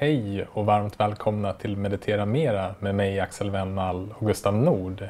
[0.00, 5.08] Hej och varmt välkomna till Meditera Mera med mig Axel Wennall och Gustav Nord.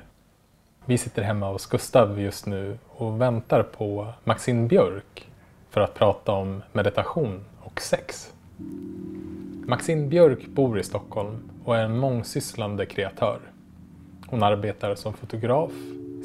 [0.84, 5.28] Vi sitter hemma hos Gustav just nu och väntar på Maxine Björk
[5.70, 8.32] för att prata om meditation och sex.
[9.66, 13.38] Maxine Björk bor i Stockholm och är en mångsysslande kreatör.
[14.26, 15.72] Hon arbetar som fotograf,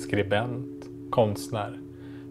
[0.08, 1.80] skribent, konstnär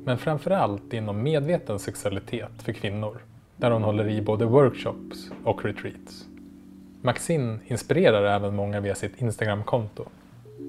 [0.05, 3.21] men framförallt inom medveten sexualitet för kvinnor
[3.57, 6.27] där hon håller i både workshops och retreats.
[7.03, 10.05] Maxine inspirerar även många via sitt Instagramkonto.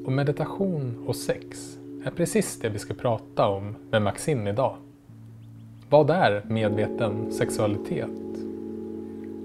[0.06, 4.76] Och meditation och sex är precis det vi ska prata om med Maxine idag.
[5.90, 8.10] Vad är medveten sexualitet?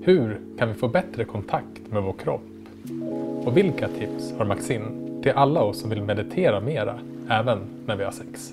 [0.02, 2.42] Hur kan vi få bättre kontakt med vår kropp?
[3.44, 6.98] Och vilka tips har Maxine till alla oss som vill meditera mera,
[7.30, 8.52] även när vi har sex?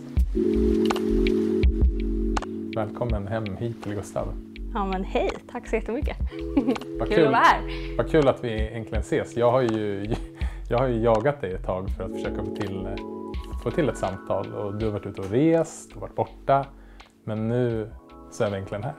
[2.75, 4.44] Välkommen hem hit till Gustav.
[4.75, 6.17] Ja men hej, tack så jättemycket.
[6.99, 7.97] Vad Kul att vara här.
[7.97, 9.37] Vad kul att vi äntligen ses.
[9.37, 10.13] Jag har ju,
[10.69, 12.87] jag har ju jagat dig ett tag för att försöka få till,
[13.63, 16.65] få till ett samtal och du har varit ute och rest och varit borta.
[17.23, 17.91] Men nu
[18.31, 18.93] så är vi äntligen här.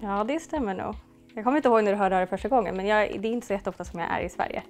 [0.00, 0.94] Ja det stämmer nog.
[1.34, 3.46] Jag kommer inte ihåg när du hörde det första gången men jag, det är inte
[3.46, 4.62] så jätteofta som jag är i Sverige.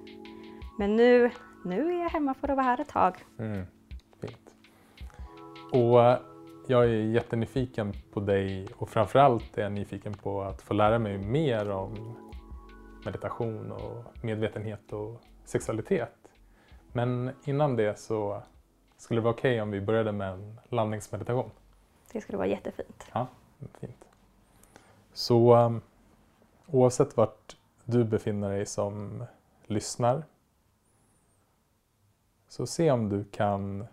[0.78, 1.30] Men nu,
[1.64, 3.14] nu är jag hemma för att vara här ett tag.
[3.38, 3.66] Mm,
[4.20, 4.54] fint.
[5.72, 6.31] Och
[6.66, 11.18] jag är jättenyfiken på dig och framförallt är jag nyfiken på att få lära mig
[11.18, 12.16] mer om
[13.04, 16.16] meditation och medvetenhet och sexualitet.
[16.92, 18.42] Men innan det så
[18.96, 21.50] skulle det vara okej okay om vi började med en landningsmeditation?
[22.12, 23.06] Det skulle vara jättefint.
[23.12, 23.26] Ja,
[23.80, 24.04] fint.
[25.12, 25.80] Så um,
[26.66, 29.24] oavsett vart du befinner dig som
[29.66, 30.24] lyssnar
[32.48, 33.86] så se om du kan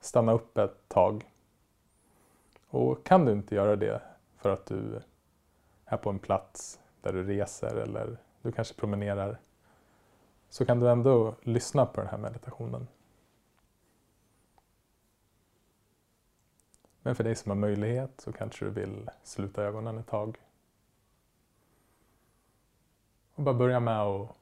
[0.00, 1.24] stanna upp ett tag
[2.74, 4.02] och kan du inte göra det
[4.36, 5.00] för att du
[5.84, 9.40] är på en plats där du reser eller du kanske promenerar
[10.48, 12.86] så kan du ändå lyssna på den här meditationen.
[17.02, 20.38] Men för dig som har möjlighet så kanske du vill sluta ögonen ett tag.
[23.34, 24.36] Och bara börja med att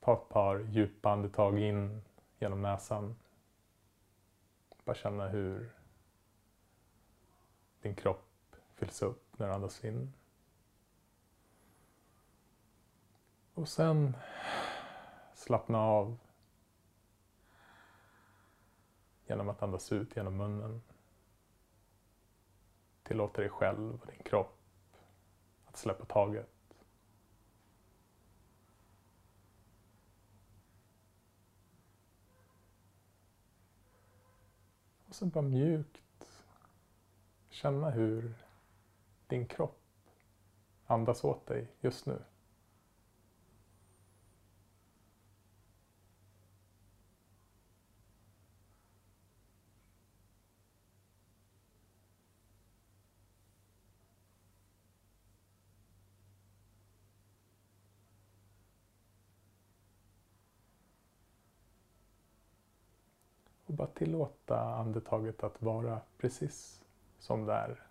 [0.00, 2.02] ta ett par djupa andetag in
[2.38, 3.16] genom näsan.
[4.84, 5.75] Bara känna hur
[7.86, 10.12] din kropp fylls upp när du andas in.
[13.54, 14.16] Och sen
[15.34, 16.18] slappna av
[19.26, 20.82] genom att andas ut genom munnen.
[23.02, 24.58] Tillåta dig själv och din kropp
[25.64, 26.50] att släppa taget.
[35.06, 36.05] Och sen bara mjukt
[37.56, 38.34] känna hur
[39.26, 39.80] din kropp
[40.86, 42.18] andas åt dig just nu.
[63.66, 66.85] Och bara tillåta andetaget att vara precis
[67.18, 67.82] som det är.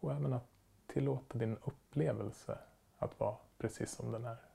[0.00, 0.48] Och även att
[0.86, 2.58] tillåta din upplevelse
[2.98, 4.49] att vara precis som den är.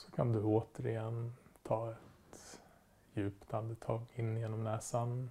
[0.00, 1.32] Så kan du återigen
[1.62, 2.60] ta ett
[3.12, 5.30] djupt andetag in genom näsan.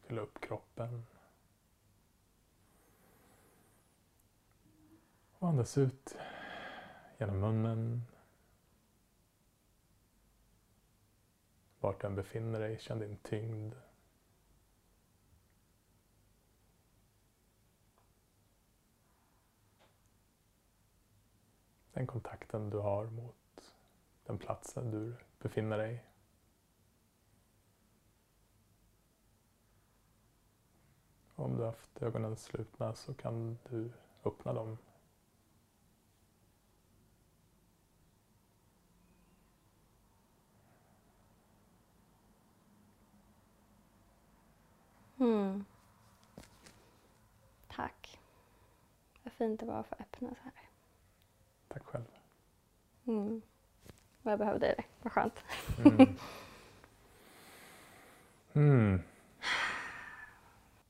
[0.00, 1.06] Fylla upp kroppen.
[5.38, 6.16] Och andas ut
[7.18, 8.02] genom munnen.
[11.80, 13.74] Vart du än befinner dig, känn din tyngd.
[22.00, 23.74] Den kontakten du har mot
[24.26, 26.04] den platsen du befinner dig.
[31.34, 33.90] om du har haft ögonen slutna så kan du
[34.24, 34.78] öppna dem.
[45.18, 45.64] Mm.
[47.68, 48.20] Tack.
[49.22, 50.69] Vad fint det var att få öppna så här.
[51.72, 52.04] Tack själv.
[53.06, 53.42] Mm.
[54.22, 54.84] Jag behövde det.
[55.02, 55.44] Vad skönt.
[55.84, 56.16] Mm.
[58.52, 59.02] Mm.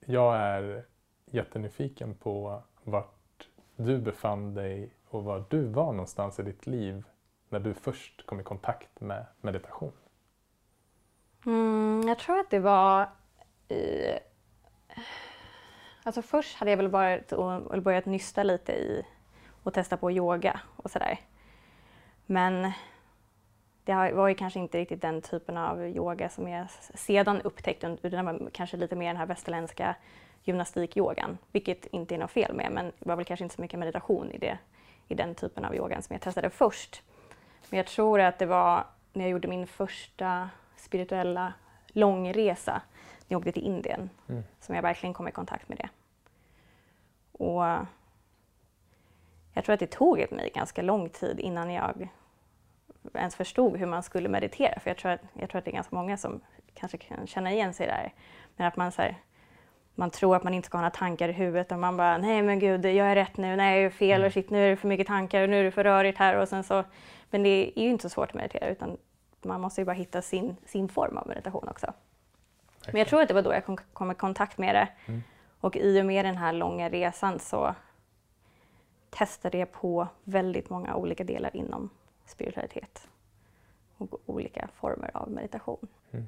[0.00, 0.84] Jag är
[1.26, 7.04] jättenyfiken på vart du befann dig och var du var någonstans i ditt liv
[7.48, 9.92] när du först kom i kontakt med meditation.
[11.46, 13.08] Mm, jag tror att det var
[13.68, 14.04] i...
[16.02, 16.94] Alltså först hade jag väl
[17.34, 19.06] och börjat nysta lite i
[19.62, 21.20] och testa på yoga och sådär.
[22.26, 22.72] Men
[23.84, 28.26] det var ju kanske inte riktigt den typen av yoga som jag sedan upptäckte, utan
[28.26, 29.94] det var kanske lite mer den här västerländska
[30.42, 33.78] gymnastikyogan, vilket inte är något fel med, men det var väl kanske inte så mycket
[33.78, 34.58] meditation i, det,
[35.08, 37.02] i den typen av yogan som jag testade först.
[37.70, 41.52] Men jag tror att det var när jag gjorde min första spirituella
[41.86, 44.42] långresa, när jag åkte till Indien, mm.
[44.60, 45.88] som jag verkligen kom i kontakt med det.
[47.32, 47.64] Och
[49.52, 52.08] jag tror att det tog mig ganska lång tid innan jag
[53.14, 54.80] ens förstod hur man skulle meditera.
[54.80, 56.40] För jag tror, att, jag tror att det är ganska många som
[56.74, 58.12] kanske kan känna igen sig där.
[58.56, 59.16] Men att man, så här,
[59.94, 62.42] man tror att man inte ska ha några tankar i huvudet och man bara nej
[62.42, 64.30] men gud, jag är rätt nu, nej jag är fel, och mm.
[64.30, 66.48] shit, nu är det för mycket tankar, och nu är det för rörigt här och
[66.48, 66.84] sen så.
[67.30, 68.96] Men det är ju inte så svårt att meditera utan
[69.42, 71.92] man måste ju bara hitta sin, sin form av meditation också.
[72.86, 74.88] Men jag tror att det var då jag kom, kom i kontakt med det.
[75.06, 75.22] Mm.
[75.60, 77.74] Och i och med den här långa resan så
[79.10, 81.90] testade jag på väldigt många olika delar inom
[82.24, 83.08] spiritualitet
[83.96, 85.88] och olika former av meditation.
[86.10, 86.26] Mm.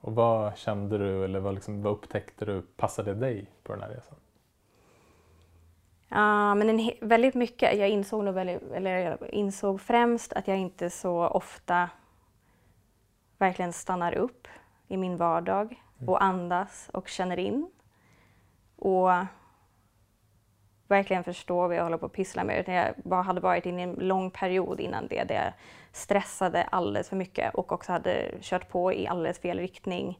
[0.00, 3.88] Och vad kände du eller vad, liksom, vad upptäckte du passade dig på den här
[3.88, 4.18] resan?
[6.08, 7.78] Ja, men en, väldigt mycket.
[7.78, 11.90] Jag insåg, nog väldigt, eller jag insåg främst att jag inte så ofta
[13.38, 14.48] verkligen stannar upp
[14.88, 16.08] i min vardag mm.
[16.08, 17.70] och andas och känner in.
[18.76, 19.10] Och
[20.88, 22.60] verkligen förstå vad jag håller på att pyssla med.
[22.60, 25.52] Utan jag bara hade varit inne i en lång period innan det där jag
[25.92, 30.18] stressade alldeles för mycket och också hade kört på i alldeles fel riktning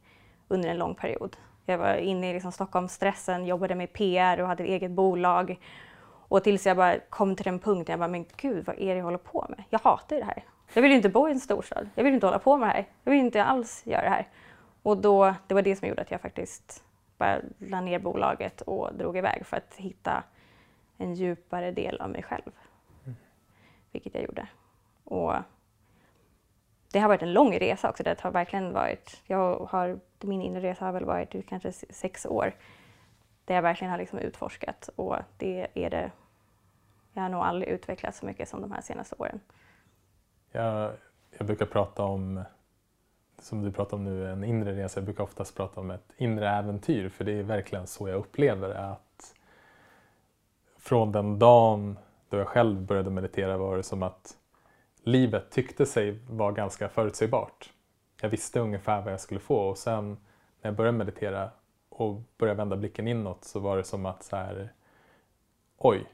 [0.49, 1.37] under en lång period.
[1.67, 5.61] Jag var inne i liksom Stockholmsstressen, jobbade med PR och hade eget bolag.
[6.29, 8.97] Och tills jag bara kom till den punkten, jag bara, men gud vad är det
[8.97, 9.65] jag håller på med?
[9.71, 10.45] Jag hatar det här.
[10.75, 11.89] Jag vill inte bo i en storstad.
[11.95, 12.87] Jag vill inte hålla på med det här.
[13.05, 14.29] Jag vill inte alls göra det här.
[14.83, 16.85] Och då, det var det som gjorde att jag faktiskt
[17.19, 20.23] bara la ner bolaget och drog iväg för att hitta
[20.97, 22.53] en djupare del av mig själv.
[23.05, 23.17] Mm.
[23.93, 24.49] Vilket jag gjorde.
[25.05, 25.35] Och
[26.93, 28.03] det har varit en lång resa också.
[28.03, 32.55] Det har verkligen varit, jag har, min inre resa har väl varit kanske sex år.
[33.45, 36.11] Där jag verkligen har liksom utforskat och det är det,
[37.13, 39.41] jag har nog aldrig utvecklats så mycket som de här senaste åren.
[40.53, 40.93] Jag,
[41.39, 42.43] jag brukar prata om,
[43.39, 45.01] som du pratar om nu, en inre resa.
[45.01, 48.71] Jag brukar oftast prata om ett inre äventyr för det är verkligen så jag upplever.
[48.71, 49.35] Att
[50.85, 51.99] från den dagen
[52.29, 54.37] då jag själv började meditera var det som att
[55.03, 57.73] livet tyckte sig vara ganska förutsägbart.
[58.21, 60.17] Jag visste ungefär vad jag skulle få och sen när
[60.71, 61.51] jag började meditera
[61.89, 64.73] och började vända blicken inåt så var det som att så här,
[65.79, 66.05] oj,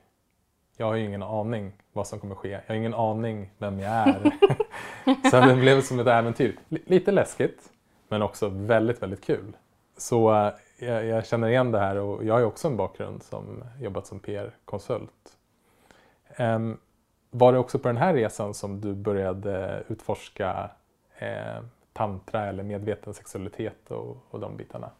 [0.77, 2.49] jag har ju ingen aning vad som kommer ske.
[2.49, 4.33] Jag har ingen aning vem jag är.
[5.31, 6.57] så det blev som ett äventyr.
[6.69, 7.71] Lite läskigt,
[8.09, 9.57] men också väldigt, väldigt kul.
[9.97, 14.07] Så jag, jag, känner igen det här och jag har också en bakgrund som jobbat
[14.07, 15.37] som PR-konsult.
[16.39, 16.79] Um,
[17.31, 20.71] var det också på den här resan som du började utforska
[21.19, 24.91] eh, tantra eller medveten sexualitet och, och de bitarna?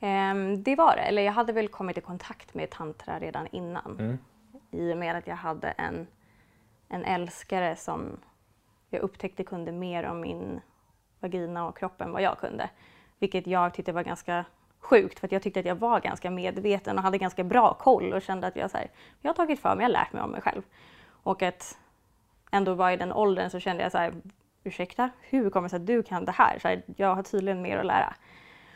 [0.00, 3.96] Um, det var det, eller jag hade väl kommit i kontakt med tantra redan innan.
[3.98, 4.18] Mm.
[4.70, 6.06] I och med att jag hade en,
[6.88, 8.20] en älskare som
[8.90, 10.60] jag upptäckte kunde mer om min
[11.20, 12.70] vagina och kroppen än vad jag kunde.
[13.18, 14.44] Vilket jag tyckte var ganska
[14.80, 18.12] sjukt för att jag tyckte att jag var ganska medveten och hade ganska bra koll
[18.12, 20.22] och kände att jag, så här, jag har tagit för mig, jag har lärt mig
[20.22, 20.62] om mig själv.
[21.22, 21.78] Och att
[22.50, 24.14] ändå vara i den åldern så kände jag så här,
[24.64, 26.58] ursäkta, hur kommer det sig att du kan det här?
[26.58, 28.14] Så här, jag har tydligen mer att lära.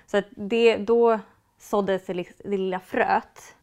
[0.07, 1.19] Så att det, då
[1.59, 3.57] såddes det, det lilla fröet.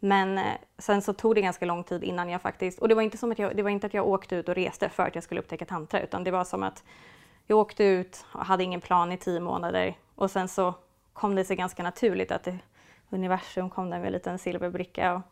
[0.00, 0.44] Men eh,
[0.78, 3.32] sen så tog det ganska lång tid innan jag faktiskt, och det var inte som
[3.32, 5.40] att jag, det var inte att jag åkte ut och reste för att jag skulle
[5.40, 6.84] upptäcka tantra, utan det var som att
[7.46, 10.74] jag åkte ut och hade ingen plan i tio månader och sen så
[11.16, 12.58] kom det sig ganska naturligt att det,
[13.10, 15.22] universum kom där med en liten silverbricka och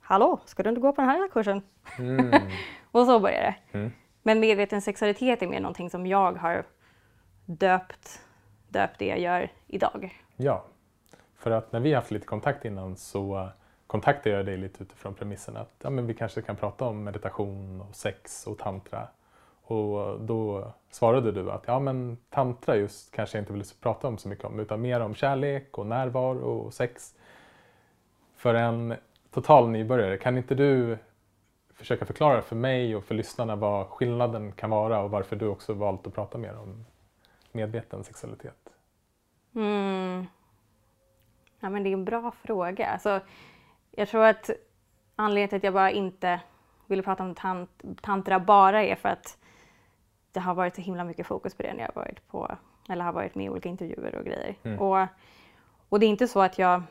[0.00, 1.62] Hallå, ska du inte gå på den här kursen?
[1.98, 2.30] Mm.
[2.90, 3.78] och så började det.
[3.78, 3.92] Mm.
[4.22, 6.64] Men medveten sexualitet är mer någonting som jag har
[7.44, 8.20] döpt,
[8.68, 10.22] döpt det jag gör idag.
[10.36, 10.64] Ja,
[11.36, 13.48] För att när vi haft lite kontakt innan så
[13.86, 17.80] kontaktade jag dig lite utifrån premissen att ja, men vi kanske kan prata om meditation
[17.80, 19.08] och sex och tantra.
[19.70, 24.18] Och då svarade du att ja, men tantra just kanske jag inte vill prata om
[24.18, 27.14] så mycket om utan mer om kärlek och närvaro och sex.
[28.36, 28.94] För en
[29.30, 30.98] total nybörjare, kan inte du
[31.74, 35.72] försöka förklara för mig och för lyssnarna vad skillnaden kan vara och varför du också
[35.72, 36.84] valt att prata mer om
[37.52, 38.68] medveten sexualitet?
[39.54, 40.26] Mm.
[41.60, 42.86] Ja, men det är en bra fråga.
[42.86, 43.20] Alltså,
[43.90, 44.50] jag tror att
[45.16, 46.40] anledningen till att jag bara inte
[46.86, 49.38] ville prata om tant tantra bara är för att
[50.38, 52.56] det har varit så himla mycket fokus på det när jag varit på,
[52.88, 54.54] eller har varit med i olika intervjuer och grejer.
[54.62, 54.78] Mm.
[54.78, 55.06] Och,
[55.88, 56.82] och det är inte så att jag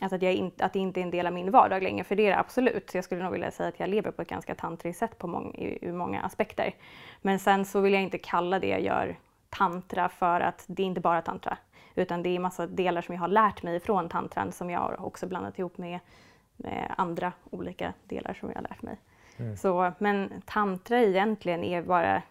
[0.00, 2.16] Alltså att, jag in, att det inte är en del av min vardag längre, för
[2.16, 2.90] det är det absolut.
[2.90, 5.26] Så jag skulle nog vilja säga att jag lever på ett ganska tantriskt sätt på
[5.26, 6.74] mång, ur många aspekter.
[7.22, 9.16] Men sen så vill jag inte kalla det jag gör
[9.48, 11.58] tantra för att det är inte bara tantra.
[11.94, 15.06] Utan det är massa delar som jag har lärt mig från tantran som jag har
[15.06, 15.98] också blandat ihop med,
[16.56, 18.96] med andra olika delar som jag har lärt mig.
[19.36, 19.56] Mm.
[19.56, 22.22] Så, men tantra egentligen är bara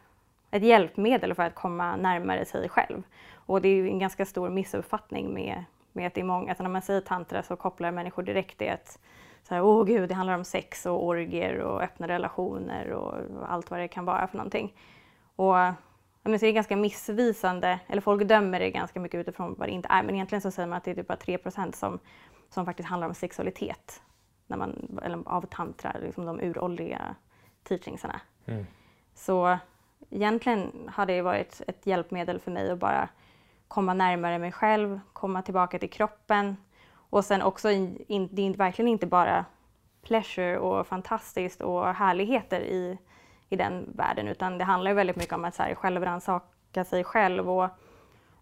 [0.51, 3.03] ett hjälpmedel för att komma närmare sig själv.
[3.33, 6.69] Och det är en ganska stor missuppfattning med, med att det är många, alltså när
[6.69, 8.99] man säger tantra så kopplar människor direkt det att
[9.43, 13.13] så här, åh gud, det handlar om sex och orger och öppna relationer och
[13.47, 14.73] allt vad det kan vara för någonting.
[15.35, 15.55] Och
[16.23, 19.71] men så är det ganska missvisande, eller folk dömer det ganska mycket utifrån vad det
[19.71, 21.39] inte är, men egentligen så säger man att det är typ bara 3
[21.73, 21.99] som,
[22.49, 24.01] som faktiskt handlar om sexualitet
[24.47, 27.15] när man, eller av tantra, liksom de uråldriga
[27.63, 28.21] teachingsarna.
[28.45, 28.65] Mm.
[29.13, 29.57] Så
[30.09, 33.09] egentligen har det varit ett hjälpmedel för mig att bara
[33.67, 36.57] komma närmare mig själv, komma tillbaka till kroppen
[36.91, 39.45] och sen också, in, det är verkligen inte bara
[40.01, 42.97] pleasure och fantastiskt och härligheter i,
[43.49, 47.49] i den världen utan det handlar väldigt mycket om att så här, självrannsaka sig själv
[47.49, 47.69] och,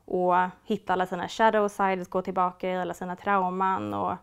[0.05, 4.15] och hitta alla sina shadow sides, gå tillbaka i alla sina trauman och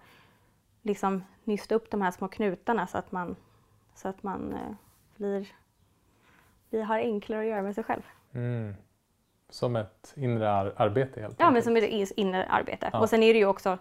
[0.83, 3.37] liksom nysta upp de här små knutarna så att man,
[3.95, 4.75] så att man eh,
[5.17, 5.47] blir,
[6.75, 8.03] blir, har enklare att göra med sig själv.
[8.35, 8.75] Mm.
[9.49, 12.91] Som ett inre ar arbete helt Ja, men som ett inre arbete.
[12.93, 12.99] Ja.
[12.99, 13.79] Och sen är det ju också,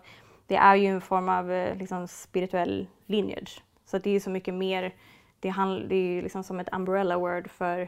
[0.48, 3.64] det är ju en form av eh, liksom, spirituell lineage.
[3.86, 4.96] Så det är ju så mycket mer,
[5.40, 7.88] det, handl, det är ju liksom som ett umbrella word för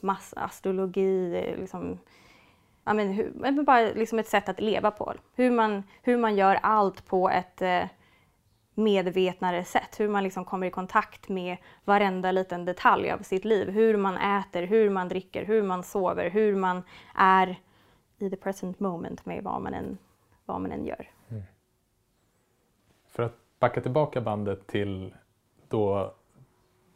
[0.00, 1.98] massastrologi, liksom,
[2.84, 5.14] ja, men, hur, bara liksom ett sätt att leva på.
[5.34, 7.84] Hur man, hur man gör allt på ett eh,
[8.74, 10.00] medvetnare sätt.
[10.00, 13.70] Hur man liksom kommer i kontakt med varenda liten detalj av sitt liv.
[13.70, 16.82] Hur man äter, hur man dricker, hur man sover, hur man
[17.14, 17.60] är
[18.18, 19.98] i the present moment med vad man än,
[20.44, 21.10] vad man än gör.
[21.28, 21.42] Mm.
[23.08, 25.14] För att backa tillbaka bandet till
[25.68, 26.14] då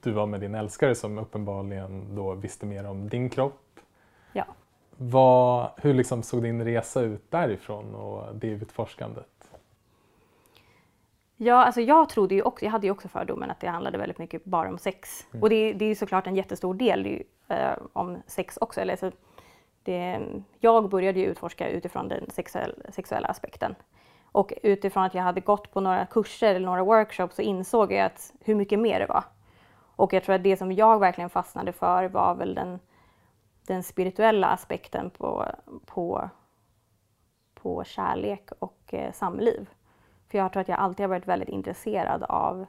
[0.03, 3.81] du var med din älskare som uppenbarligen då visste mer om din kropp.
[4.33, 4.45] Ja.
[4.97, 9.38] Vad, hur liksom såg din resa ut därifrån och det utforskandet?
[11.41, 14.19] Ja, alltså jag trodde ju också, jag hade ju också fördomen att det handlade väldigt
[14.19, 15.27] mycket bara om sex.
[15.31, 15.43] Mm.
[15.43, 18.81] Och det, det är såklart en jättestor del ju, eh, om sex också.
[18.81, 19.11] Eller, så
[19.83, 20.21] det,
[20.59, 23.75] jag började ju utforska utifrån den sexuell, sexuella aspekten.
[24.25, 28.07] Och utifrån att jag hade gått på några kurser eller några workshops så insåg jag
[28.07, 29.25] att hur mycket mer det var.
[29.97, 32.79] Och jag tror att det som jag verkligen fastnade för var väl den,
[33.67, 35.47] den spirituella aspekten på,
[35.87, 36.31] på,
[37.55, 39.69] på kärlek och eh, samliv.
[40.31, 42.67] För jag tror att jag alltid har varit väldigt intresserad av,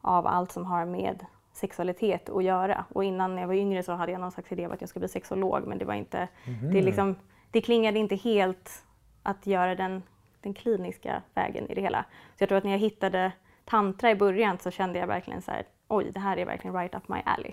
[0.00, 2.84] av allt som har med sexualitet att göra.
[2.88, 5.00] Och innan jag var yngre så hade jag någon slags idé om att jag skulle
[5.00, 6.72] bli sexolog men det var inte, mm.
[6.72, 7.16] det, liksom,
[7.50, 8.84] det klingade inte helt
[9.22, 10.02] att göra den,
[10.40, 12.04] den kliniska vägen i det hela.
[12.36, 13.32] Så jag tror att när jag hittade
[13.64, 16.94] tantra i början så kände jag verkligen så här, oj det här är verkligen right
[16.94, 17.52] up my alley.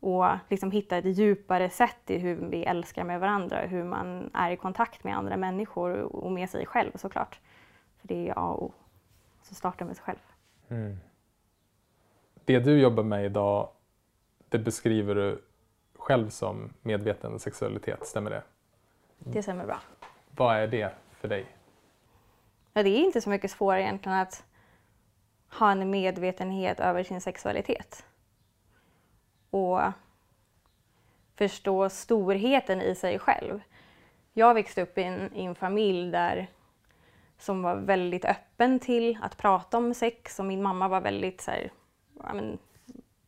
[0.00, 4.50] Och liksom hitta ett djupare sätt i hur vi älskar med varandra, hur man är
[4.50, 7.40] i kontakt med andra människor och med sig själv såklart.
[8.00, 8.72] För det är A och O.
[9.42, 10.18] Så starta med sig själv.
[10.68, 10.96] Mm.
[12.44, 13.68] Det du jobbar med idag,
[14.48, 15.42] det beskriver du
[15.94, 18.42] själv som medveten sexualitet, stämmer det?
[19.18, 19.80] Det stämmer bra.
[20.30, 21.46] Vad är det för dig?
[22.72, 24.44] Ja, det är inte så mycket svårare egentligen att
[25.50, 28.04] ha en medvetenhet över sin sexualitet.
[29.50, 29.80] Och
[31.34, 33.60] förstå storheten i sig själv.
[34.32, 36.50] Jag växte upp i en, i en familj där
[37.38, 41.50] som var väldigt öppen till att prata om sex och min mamma var väldigt så
[41.50, 41.70] här,
[42.22, 42.58] ja, men,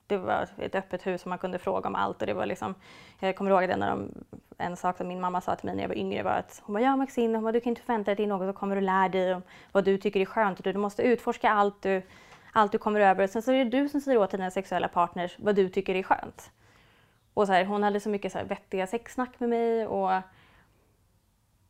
[0.06, 2.74] det var ett öppet hus och man kunde fråga om allt och det var liksom,
[3.20, 4.08] jag kommer ihåg en, de,
[4.58, 6.74] en sak som min mamma sa till mig när jag var yngre var att hon
[6.74, 8.82] bara, ja Maxine, hon bara, du kan inte förvänta dig till något som kommer du
[8.82, 12.02] lära dig om vad du tycker är skönt och du måste utforska allt du,
[12.52, 13.26] allt du kommer över.
[13.26, 16.02] Sen så är det du som säger åt dina sexuella partners vad du tycker är
[16.02, 16.50] skönt.
[17.34, 20.10] Och så här, hon hade så mycket så här vettiga sexsnack med mig och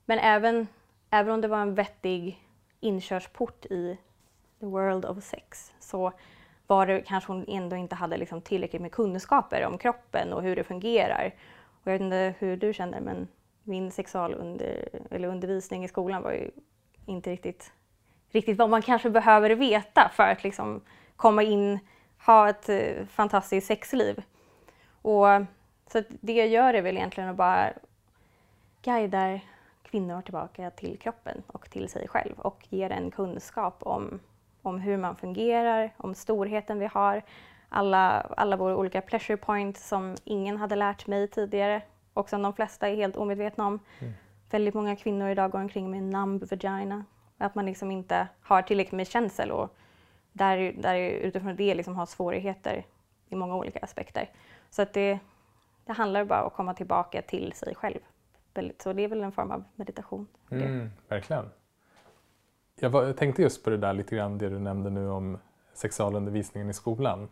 [0.06, 0.66] men även
[1.10, 2.44] även om det var en vettig
[2.80, 3.98] inkörsport i
[4.60, 6.12] the world of sex så
[6.66, 10.56] var det kanske hon ändå inte hade liksom tillräckligt med kunskaper om kroppen och hur
[10.56, 11.34] det fungerar.
[11.62, 13.28] Och jag vet inte hur du känner men
[13.62, 16.50] min sexualundervisning i skolan var ju
[17.06, 17.72] inte riktigt,
[18.30, 20.80] riktigt vad man kanske behöver veta för att liksom
[21.16, 21.78] komma in,
[22.26, 24.22] ha ett eh, fantastiskt sexliv.
[25.02, 25.26] Och,
[25.92, 27.72] så det jag gör är väl egentligen att bara
[28.82, 29.40] guida
[29.90, 34.20] kvinnor tillbaka till kroppen och till sig själv och ger en kunskap om,
[34.62, 37.22] om hur man fungerar, om storheten vi har,
[37.68, 41.82] alla, alla våra olika pleasure points som ingen hade lärt mig tidigare
[42.14, 43.78] och som de flesta är helt omedvetna om.
[43.98, 44.12] Mm.
[44.50, 47.04] Väldigt många kvinnor idag går omkring med numb vagina.
[47.38, 49.76] Att man liksom inte har tillräckligt med känsel och
[50.32, 52.84] där, där utifrån det liksom har svårigheter
[53.28, 54.30] i många olika aspekter.
[54.70, 55.18] Så att det,
[55.84, 58.00] det handlar bara om att komma tillbaka till sig själv.
[58.78, 60.26] Så det är väl en form av meditation.
[60.50, 61.50] Mm, verkligen.
[62.74, 65.38] Jag, var, jag tänkte just på det där lite grann, det du nämnde nu om
[65.72, 67.28] sexualundervisningen i skolan.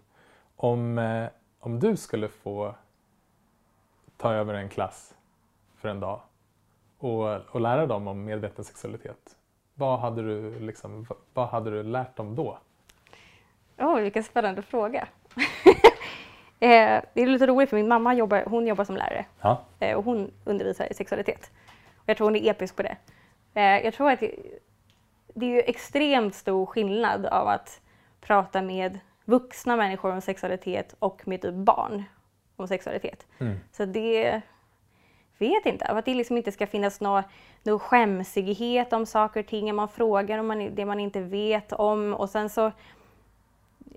[0.57, 1.29] Om, eh,
[1.61, 2.75] om du skulle få
[4.17, 5.15] ta över en klass
[5.77, 6.21] för en dag
[6.99, 9.37] och, och lära dem om medveten sexualitet.
[9.75, 12.59] Vad hade du, liksom, vad hade du lärt dem då?
[13.79, 15.09] Oj, vilken spännande fråga.
[16.61, 19.61] eh, det är lite roligt för min mamma jobbar, hon jobbar som lärare ja.
[19.81, 21.51] eh, och hon undervisar i sexualitet.
[22.07, 22.97] jag tror hon är episk på det.
[23.55, 24.35] Eh, jag tror att det,
[25.35, 27.81] det är ju extremt stor skillnad av att
[28.21, 32.05] prata med vuxna människor om sexualitet och med typ barn
[32.57, 33.27] om sexualitet.
[33.39, 33.57] Mm.
[33.73, 34.43] Så det
[35.39, 37.23] vet inte, att det liksom inte ska finnas någon
[37.63, 42.15] nå skämsighet om saker och ting, man frågar om man, det man inte vet om
[42.15, 42.73] och sen så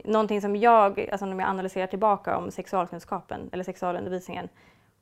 [0.03, 4.49] någonting som jag, alltså när jag analyserar tillbaka om sexualkunskapen eller sexualundervisningen,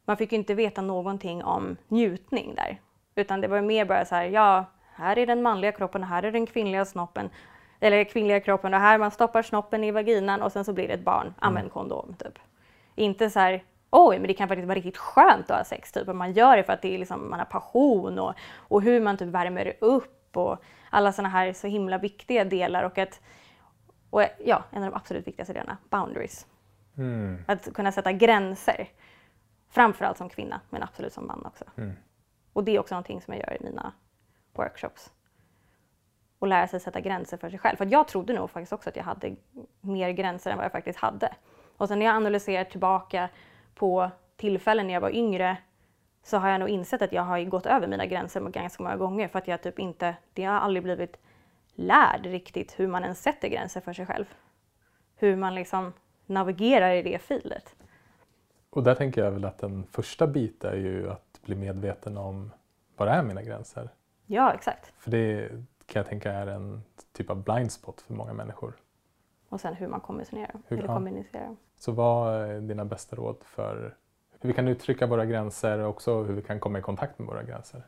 [0.05, 2.81] man fick ju inte veta någonting om njutning där.
[3.15, 6.31] Utan det var mer bara så här, ja, här är den manliga kroppen, här är
[6.31, 7.29] den kvinnliga snoppen,
[7.79, 10.93] eller kvinnliga kroppen och här man stoppar snoppen i vaginan och sen så blir det
[10.93, 11.69] ett barn, använd mm.
[11.69, 12.39] kondom typ.
[12.95, 15.91] Inte så här, oj, men det kan faktiskt vara riktigt skönt att ha sex.
[15.91, 16.07] Typ.
[16.07, 19.17] man gör det för att det är liksom, man har passion och, och hur man
[19.17, 22.83] typ värmer upp och alla sådana här så himla viktiga delar.
[22.83, 23.21] Och att,
[24.09, 26.47] och ja, en av de absolut viktigaste delarna, boundaries.
[26.97, 27.43] Mm.
[27.47, 28.89] Att kunna sätta gränser.
[29.69, 31.65] Framförallt som kvinna, men absolut som man också.
[31.77, 31.91] Mm.
[32.53, 33.93] Och det är också någonting som jag gör i mina
[34.53, 35.11] workshops.
[36.39, 37.77] Och lära sig sätta gränser för sig själv.
[37.77, 39.35] För jag trodde nog faktiskt också att jag hade
[39.81, 41.33] mer gränser än vad jag faktiskt hade.
[41.77, 43.29] Och sen när jag analyserar tillbaka
[43.75, 45.57] på tillfällen när jag var yngre
[46.23, 49.27] så har jag nog insett att jag har gått över mina gränser ganska många gånger
[49.27, 51.17] för att jag typ inte, det har aldrig blivit
[51.79, 54.33] lärd riktigt hur man ens sätter gränser för sig själv.
[55.15, 55.93] Hur man liksom
[56.25, 57.75] navigerar i det filet.
[58.69, 62.51] Och där tänker jag väl att en första bit är ju att bli medveten om
[62.95, 63.89] vad är mina gränser?
[64.25, 64.93] Ja, exakt.
[64.97, 65.49] För det
[65.85, 68.73] kan jag tänka är en typ av blind spot för många människor.
[69.49, 70.55] Och sen hur man kommunicerar.
[70.67, 71.55] Hur, eller kommunicerar.
[71.77, 73.95] Så vad är dina bästa råd för
[74.39, 77.27] hur vi kan uttrycka våra gränser och också hur vi kan komma i kontakt med
[77.27, 77.83] våra gränser?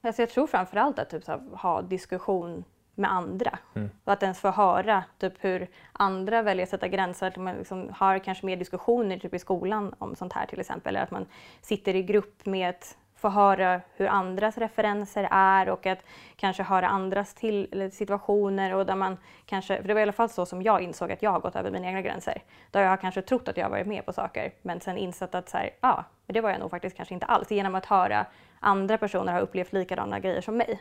[0.00, 2.64] Alltså jag tror framförallt att typ, så, ha diskussion
[2.98, 3.58] med andra.
[3.74, 3.90] Mm.
[4.04, 7.26] Och att ens få höra typ, hur andra väljer att sätta gränser.
[7.26, 10.96] Att man liksom har kanske mer diskussioner typ, i skolan om sånt här till exempel.
[10.96, 11.26] Eller att man
[11.60, 15.98] sitter i grupp med ett få höra hur andras referenser är och att
[16.36, 20.28] kanske höra andras till, situationer och där man kanske, för det var i alla fall
[20.28, 22.42] så som jag insåg att jag har gått över mina egna gränser.
[22.70, 25.48] Då jag har kanske trott att jag varit med på saker men sen insett att
[25.48, 28.26] så här, ja, det var jag nog faktiskt kanske inte alls genom att höra
[28.60, 30.80] andra personer ha upplevt likadana grejer som mig.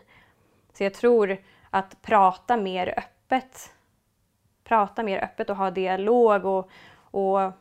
[0.74, 1.38] Så jag tror
[1.70, 3.74] att prata mer öppet,
[4.64, 6.70] prata mer öppet och ha dialog och,
[7.12, 7.54] och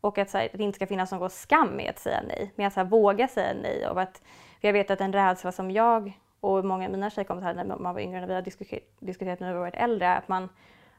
[0.00, 2.74] och att, här, det inte ska finnas någon skam i att säga nej, men att
[2.74, 3.86] här, våga säga nej.
[3.88, 4.22] Och att,
[4.60, 7.94] för jag vet att en rädsla som jag och många av mina tjejkompisar när man
[7.94, 8.42] var yngre, när vi har
[9.00, 10.48] diskuterat, när vi varit äldre, att man,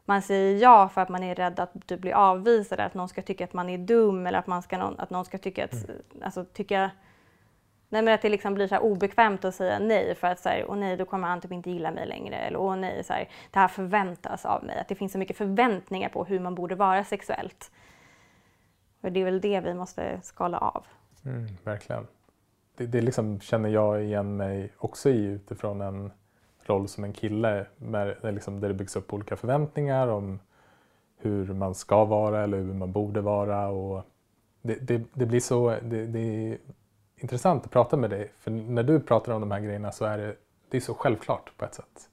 [0.05, 3.21] man säger ja för att man är rädd att du blir avvisad, att någon ska
[3.21, 6.01] tycka att man är dum eller att, man ska, att någon ska tycka att, mm.
[6.21, 6.91] alltså, tycka
[7.91, 10.65] Nej, men att det liksom blir så obekvämt att säga nej för att så här,
[10.67, 12.35] åh nej, då kommer han typ inte gilla mig längre.
[12.35, 14.79] Eller åh nej, så här, det här förväntas av mig.
[14.79, 17.71] Att det finns så mycket förväntningar på hur man borde vara sexuellt.
[19.01, 20.85] Och det är väl det vi måste skala av.
[21.25, 22.07] Mm, verkligen.
[22.77, 26.11] Det, det liksom känner jag igen mig också i utifrån en
[26.63, 30.39] roll som en kille med, liksom, där det byggs upp olika förväntningar om
[31.17, 33.67] hur man ska vara eller hur man borde vara.
[33.67, 34.03] Och
[34.61, 36.57] det, det, det blir så det, det,
[37.23, 40.17] intressant att prata med dig för när du pratar om de här grejerna så är
[40.17, 40.35] det,
[40.69, 42.09] det är så självklart på ett sätt.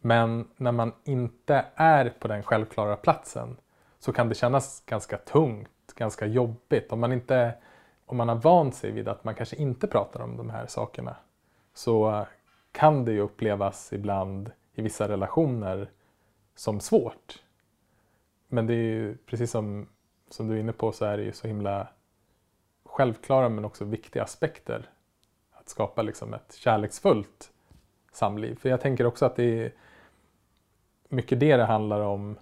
[0.00, 3.56] Men när man inte är på den självklara platsen
[3.98, 6.92] så kan det kännas ganska tungt ganska jobbigt.
[6.92, 7.54] Om man, inte,
[8.06, 11.16] om man har vant sig vid att man kanske inte pratar om de här sakerna
[11.74, 12.26] så
[12.72, 15.90] kan det ju upplevas ibland i vissa relationer
[16.54, 17.42] som svårt.
[18.48, 19.88] Men det är ju precis som,
[20.30, 21.88] som du är inne på så är det ju så himla
[22.92, 24.90] självklara men också viktiga aspekter
[25.52, 27.52] att skapa liksom ett kärleksfullt
[28.12, 28.54] samliv.
[28.56, 29.72] För jag tänker också att det är
[31.08, 32.38] mycket det det handlar om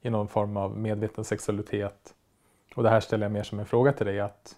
[0.00, 2.14] i någon form av medveten sexualitet.
[2.74, 4.20] Och det här ställer jag mer som en fråga till dig.
[4.20, 4.56] Att,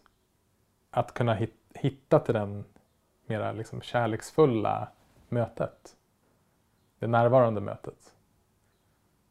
[0.91, 1.39] att kunna
[1.75, 2.65] hitta till den
[3.27, 4.89] mera liksom kärleksfulla
[5.29, 5.97] mötet.
[6.99, 8.15] Det närvarande mötet.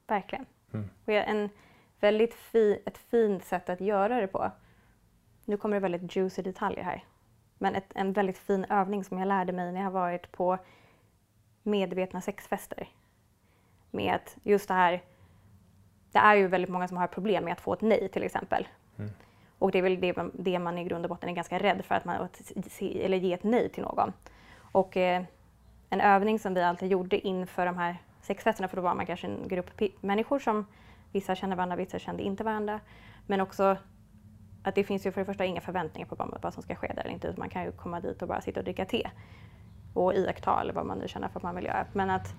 [0.07, 0.45] Verkligen.
[0.73, 0.89] Mm.
[1.05, 1.49] Och en
[1.99, 4.51] väldigt fi, ett fint sätt att göra det på.
[5.45, 7.03] Nu kommer det väldigt juicy detaljer här.
[7.57, 10.57] Men ett, en väldigt fin övning som jag lärde mig när jag varit på
[11.63, 12.87] medvetna sexfester.
[13.91, 15.01] Med att just det här,
[16.11, 18.67] det är ju väldigt många som har problem med att få ett nej till exempel.
[18.97, 19.11] Mm.
[19.59, 21.95] Och det är väl det, det, man i grund och botten är ganska rädd för,
[21.95, 22.27] att man,
[22.79, 24.13] eller ge ett nej till någon.
[24.57, 25.23] Och eh,
[25.89, 29.27] en övning som vi alltid gjorde inför de här sexfesterna, för då var man kanske
[29.27, 30.65] en grupp människor som
[31.11, 32.79] vissa kände varandra, vissa kände inte varandra.
[33.27, 33.77] Men också
[34.67, 37.01] att det finns ju för det första inga förväntningar på vad som ska ske där
[37.01, 37.33] eller inte.
[37.37, 39.09] Man kan ju komma dit och bara sitta och dricka te
[39.93, 41.85] och iaktta eller vad man nu känner för att man vill göra.
[41.93, 42.33] Men att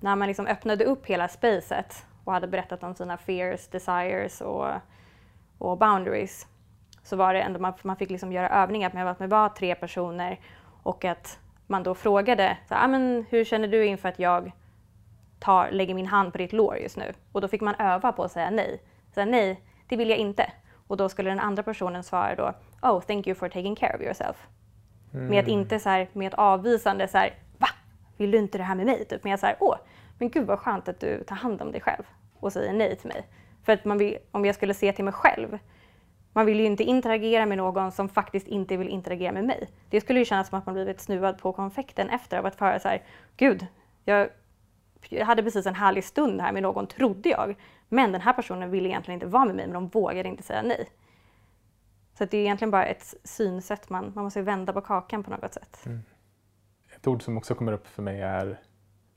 [0.00, 4.66] när man liksom öppnade upp hela spacet och hade berättat om sina fears, desires och,
[5.58, 6.46] och boundaries
[7.02, 9.74] så var det ändå, man, man fick liksom göra övningar med att man var tre
[9.74, 10.40] personer
[10.82, 14.52] och att man då frågade så, ah, men hur känner du inför att jag
[15.38, 17.12] tar, lägger min hand på ditt lår just nu?
[17.32, 18.82] Och då fick man öva på att säga nej.
[19.14, 20.52] Så nej, det vill jag inte.
[20.86, 24.02] Och då skulle den andra personen svara då, oh, thank you for taking care of
[24.02, 24.36] yourself.
[25.14, 25.26] Mm.
[25.26, 27.68] Med att inte så här, med ett avvisande så här, va?
[28.16, 29.04] Vill du inte det här med mig?
[29.04, 29.76] Typ med så här, åh,
[30.18, 32.02] men gud vad skönt att du tar hand om dig själv
[32.40, 33.26] och säger nej till mig.
[33.64, 35.58] För att man vill, om jag skulle se till mig själv,
[36.32, 39.68] man vill ju inte interagera med någon som faktiskt inte vill interagera med mig.
[39.90, 42.80] Det skulle ju kännas som att man blivit snuvad på konfekten efter av att föra
[42.80, 43.02] så här,
[43.36, 43.66] gud,
[44.04, 44.28] jag,
[45.08, 47.54] jag hade precis en härlig stund här med någon, trodde jag.
[47.88, 50.62] Men den här personen ville egentligen inte vara med mig, men de vågade inte säga
[50.62, 50.88] nej.
[52.18, 55.54] Så det är egentligen bara ett synsätt, man, man måste vända på kakan på något
[55.54, 55.86] sätt.
[55.86, 56.02] Mm.
[56.96, 58.60] Ett ord som också kommer upp för mig är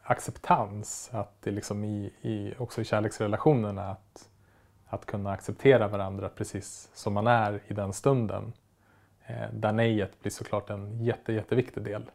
[0.02, 1.10] acceptans.
[1.14, 4.30] Att det liksom i, i, också i kärleksrelationerna att,
[4.86, 8.54] att kunna acceptera varandra precis som man är i den stunden.
[9.26, 12.12] Eh, där nejet blir såklart en jätte, jätteviktig del.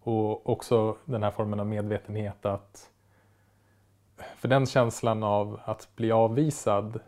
[0.00, 2.90] Och också den här formen av medvetenhet att
[4.36, 7.00] för den känslan av att bli avvisad,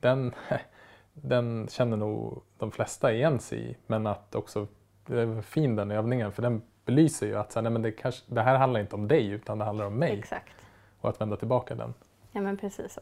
[0.00, 0.34] den,
[1.12, 3.76] den känner nog de flesta igen sig i.
[3.86, 4.66] Men att också,
[5.06, 7.92] det är fin den övningen för den belyser ju att så här, nej, men det,
[7.92, 10.18] kanske, det här handlar inte om dig utan det handlar om mig.
[10.18, 10.52] Exakt.
[11.00, 11.94] Och att vända tillbaka den.
[12.32, 13.00] Ja men precis så.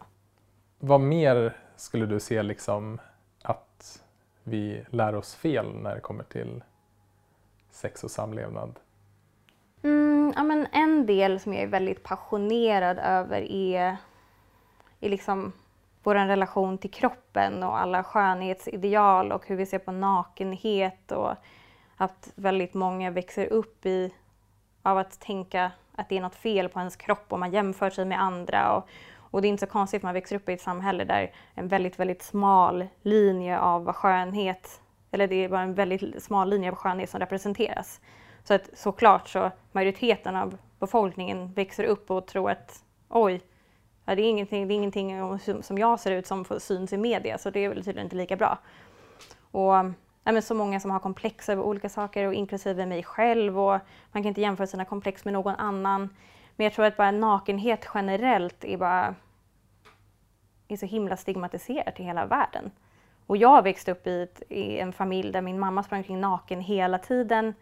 [0.79, 3.01] Vad mer skulle du se liksom
[3.43, 4.03] att
[4.43, 6.65] vi lär oss fel när det kommer till
[7.71, 8.81] sex och samlevnad?
[9.85, 13.97] Mm, ja, men en del som jag är väldigt passionerad över är,
[15.01, 15.53] är liksom
[16.03, 21.33] vår relation till kroppen och alla skönhetsideal och hur vi ser på nakenhet och
[21.97, 24.15] att väldigt många växer upp i
[24.83, 28.05] av att tänka att det är något fel på ens kropp och man jämför sig
[28.05, 28.77] med andra.
[28.77, 31.33] Och, och det är inte så konstigt att man växer upp i ett samhälle där
[31.55, 36.71] en väldigt, väldigt smal linje av skönhet, eller det är bara en väldigt smal linje
[36.71, 38.01] av skönhet som representeras.
[38.45, 43.41] Så att såklart så majoriteten av befolkningen växer upp och tror att oj,
[44.05, 47.51] det, är ingenting, det är ingenting som jag ser ut som syns i media så
[47.51, 48.59] det är väl tydligen inte lika bra.
[49.51, 49.75] Och
[50.25, 53.79] ja, men så många som har komplex över olika saker och inklusive mig själv och
[54.13, 56.09] man kan inte jämföra sina komplex med någon annan.
[56.57, 59.15] Men jag tror att bara nakenhet generellt är bara
[60.69, 62.71] är så himla stigmatiserat i hela världen.
[63.27, 66.61] Och jag växte upp i, ett, i en familj där min mamma sprang kring naken
[66.61, 67.55] hela tiden.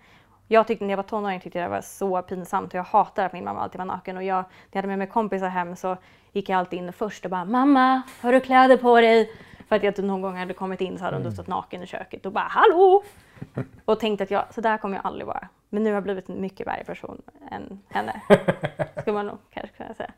[0.53, 3.27] Jag tyckte när jag var tonåring tyckte jag det var så pinsamt och jag hatade
[3.27, 4.17] att min mamma alltid var naken.
[4.17, 5.97] Och jag, när jag hade med mig kompisar hem så
[6.33, 9.31] gick jag alltid in först och bara “mamma, har du kläder på dig?”
[9.69, 11.33] För att jag typ någon gång hade kommit in så hade hon mm.
[11.33, 13.03] stått naken i köket och bara “hallå!”
[13.85, 15.49] och tänkte att jag, så där kommer jag aldrig vara.
[15.69, 18.21] Men nu har jag blivit en mycket värre person än henne.
[19.01, 20.13] Ska man nog kanske kunna säga.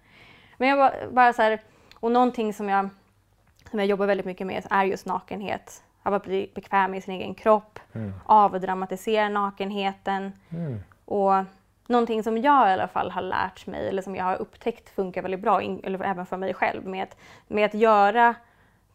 [0.56, 1.60] Men jag bara, bara så här,
[2.00, 2.88] och någonting som jag,
[3.70, 7.14] som jag jobbar väldigt mycket med är just nakenhet av att bli bekväm med sin
[7.14, 8.12] egen kropp, mm.
[8.26, 10.32] avdramatisera nakenheten.
[10.50, 10.78] Mm.
[11.04, 11.44] Och
[11.86, 15.22] någonting som jag i alla fall har lärt mig, eller som jag har upptäckt funkar
[15.22, 18.34] väldigt bra, eller även för mig själv, med att, med att göra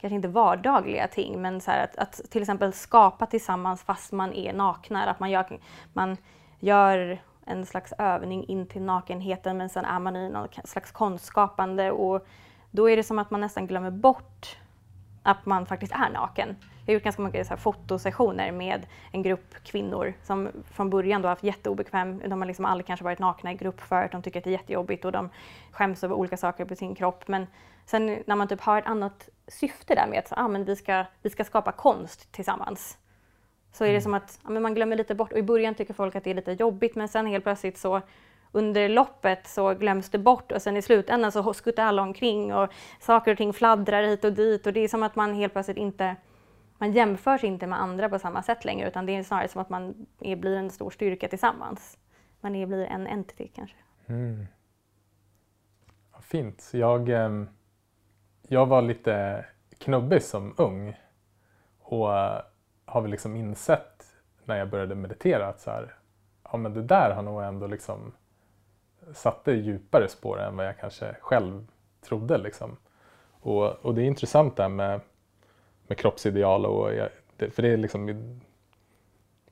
[0.01, 4.53] kanske inte vardagliga ting, men så att, att, till exempel skapa tillsammans fast man är
[4.53, 5.05] nakna.
[5.05, 5.59] Att man gör,
[5.93, 6.17] man
[6.59, 11.91] gör en slags övning in till nakenheten men sen är man i någon slags konstskapande
[11.91, 12.27] och
[12.71, 14.57] då är det som att man nästan glömmer bort
[15.29, 16.55] att man faktiskt är naken.
[16.85, 21.27] Jag har gjort ganska många så fotosessioner med en grupp kvinnor som från början då
[21.27, 24.43] haft jätteobekväm, de har liksom aldrig kanske varit nakna i grupp förut, de tycker att
[24.43, 25.29] det är jättejobbigt och de
[25.71, 27.27] skäms över olika saker på sin kropp.
[27.27, 27.47] Men
[27.85, 31.05] sen när man typ har ett annat syfte där med att ah, men vi, ska,
[31.21, 32.97] vi ska skapa konst tillsammans.
[33.71, 34.01] Så är det mm.
[34.01, 36.35] som att men man glömmer lite bort och i början tycker folk att det är
[36.35, 38.01] lite jobbigt men sen helt plötsligt så
[38.51, 42.73] under loppet så glöms det bort och sen i slutändan så skuttar alla omkring och
[42.99, 45.77] saker och ting fladdrar hit och dit och det är som att man helt plötsligt
[45.77, 46.15] inte
[46.79, 49.69] man jämförs inte med andra på samma sätt längre utan det är snarare som att
[49.69, 51.97] man är, blir en stor styrka tillsammans.
[52.41, 53.75] Man är, blir en entity kanske.
[54.05, 54.45] Mm.
[56.21, 56.69] Fint.
[56.73, 57.49] Jag, ehm,
[58.41, 59.45] jag var lite
[59.77, 60.97] knubbig som ung
[61.79, 62.41] och eh,
[62.85, 64.05] har väl liksom insett
[64.45, 65.95] när jag började meditera att så här,
[66.51, 68.11] ja men det där har nog ändå liksom
[69.13, 71.67] satte djupare spår än vad jag kanske själv
[72.01, 72.37] trodde.
[72.37, 72.77] Liksom.
[73.41, 74.99] Och, och det är intressant det här med,
[75.87, 76.65] med kroppsideal.
[76.65, 78.07] Och jag, det, för det är, liksom,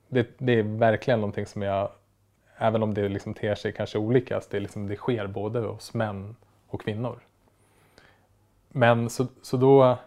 [0.08, 1.90] det, det, är verkligen någonting som jag,
[2.56, 6.36] även om det liksom ter sig kanske olika, det, liksom, det sker både hos män
[6.68, 7.18] och kvinnor.
[8.68, 9.98] Men så, så då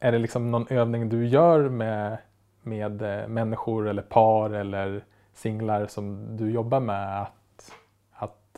[0.00, 2.18] är det liksom någon övning du gör med,
[2.62, 7.26] med eh, människor eller par eller singlar som du jobbar med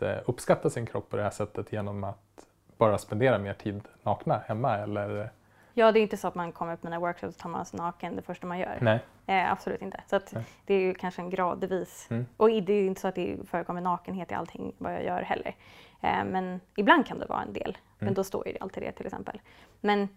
[0.03, 4.79] Uppskatta sin kropp på det här sättet genom att bara spendera mer tid nakna hemma?
[4.79, 5.31] Eller?
[5.75, 7.79] Ja, det är inte så att man kommer på mina workshops och tar man sig
[7.79, 8.79] naken det första man gör.
[8.81, 9.01] Nej.
[9.27, 10.01] Eh, absolut inte.
[10.07, 10.21] Så
[10.67, 12.07] det är ju kanske en gradvis.
[12.11, 12.27] Mm.
[12.37, 15.23] Och det är ju inte så att det förekommer nakenhet i allting vad jag gör
[15.23, 15.57] heller.
[16.01, 17.69] Eh, men ibland kan det vara en del.
[17.71, 17.77] Mm.
[17.99, 19.41] Men då står ju alltid det till exempel.
[19.81, 20.09] Men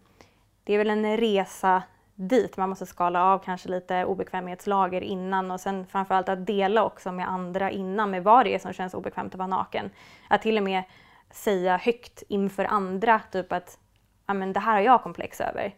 [0.63, 1.84] det är väl en resa
[2.15, 2.58] dit.
[2.58, 7.30] Man måste skala av kanske lite obekvämhetslager innan och sen framförallt att dela också med
[7.30, 9.89] andra innan med vad det är som känns obekvämt att vara naken.
[10.30, 10.84] Att till och med
[11.32, 13.78] säga högt inför andra typ att
[14.26, 15.76] ja, men det här har jag komplex över.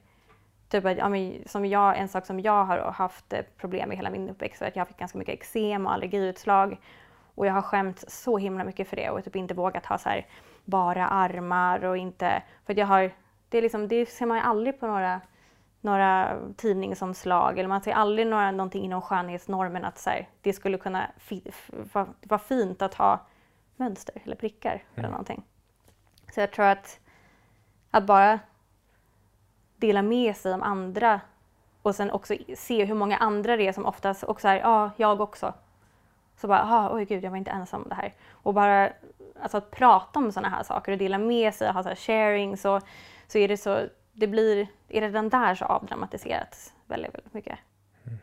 [0.69, 3.97] Typ att, ja, men, som jag, en sak som jag har haft eh, problem med
[3.97, 6.77] hela min uppväxt är att jag fick ganska mycket eksem och allergiutslag.
[7.35, 10.09] Och jag har skämt så himla mycket för det och typ inte vågat ha så
[10.09, 10.25] här
[10.65, 12.43] bara armar och inte...
[12.65, 13.11] För att jag har...
[13.49, 15.21] Det, är liksom, det ser man ju aldrig på några
[15.85, 20.77] några tidningsomslag eller man ser aldrig några, någonting inom skönhetsnormen att så här, det skulle
[20.77, 21.11] kunna
[22.23, 23.19] vara fint att ha
[23.75, 24.83] mönster eller prickar mm.
[24.95, 25.43] eller någonting.
[26.33, 26.99] Så jag tror att,
[27.91, 28.39] att bara
[29.77, 31.21] dela med sig om andra
[31.81, 35.21] och sen också se hur många andra det är som oftast också är, ja, jag
[35.21, 35.53] också.
[36.37, 38.13] Så bara, ah, oj gud, jag var inte ensam om det här.
[38.31, 38.89] Och bara
[39.41, 42.57] alltså, att prata om sådana här saker och dela med sig, ha så här sharing,
[42.57, 42.81] så,
[43.27, 47.59] så är det så det blir, är redan där så avdramatiserat väldigt, väldigt mycket.
[48.05, 48.19] Mm.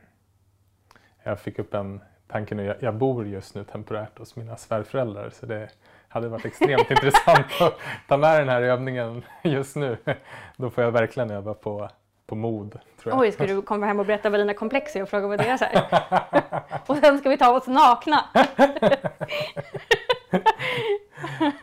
[1.22, 5.30] Jag fick upp en tanke nu, jag, jag, bor just nu temporärt hos mina svärföräldrar
[5.30, 5.68] så det
[6.08, 7.78] hade varit extremt intressant att
[8.08, 9.96] ta med den här övningen just nu.
[10.56, 11.88] Då får jag verkligen öva på,
[12.26, 12.70] på mod.
[12.72, 13.20] Tror jag.
[13.20, 15.48] Oj, ska du komma hem och berätta vad dina komplex är och fråga vad det
[15.48, 15.56] är?
[15.56, 15.66] Så
[16.92, 18.24] och sen ska vi ta oss nakna.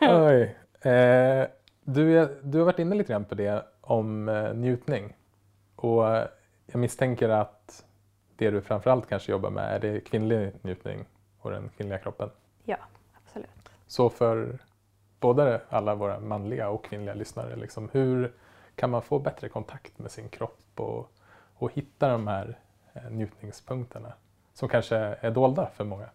[0.00, 0.56] Oj.
[0.92, 1.46] Eh,
[1.84, 5.16] du, du har varit inne lite grann på det om eh, njutning.
[5.76, 6.04] Och
[6.66, 7.84] jag misstänker att
[8.36, 11.04] det du framförallt kanske jobbar med är det kvinnlig njutning
[11.38, 12.30] och den kvinnliga kroppen.
[12.64, 12.76] Ja,
[13.24, 13.70] absolut.
[13.86, 14.58] Så för
[15.20, 18.32] både alla våra manliga och kvinnliga lyssnare, liksom, hur
[18.74, 21.12] kan man få bättre kontakt med sin kropp och,
[21.54, 22.58] och hitta de här
[22.92, 24.12] eh, njutningspunkterna
[24.54, 26.08] som kanske är dolda för många?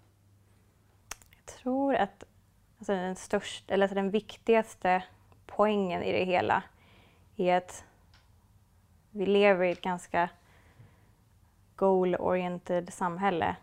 [1.29, 2.23] Jag tror att
[2.77, 5.03] alltså den, största, eller alltså den viktigaste
[5.45, 6.63] poängen i det hela
[7.38, 7.86] är att
[9.12, 10.30] vi lever i ett ganska
[11.76, 13.56] goal-oriented samhälle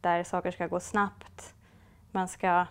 [0.00, 1.54] där saker ska gå snabbt.
[2.10, 2.66] Man ska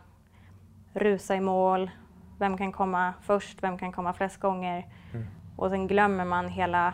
[0.94, 1.92] rusa i mål.
[2.40, 3.64] Vem kan komma först?
[3.64, 4.88] Vem kan komma flest gånger?
[5.14, 5.28] Mm.
[5.56, 6.94] Och sen glömmer man hela,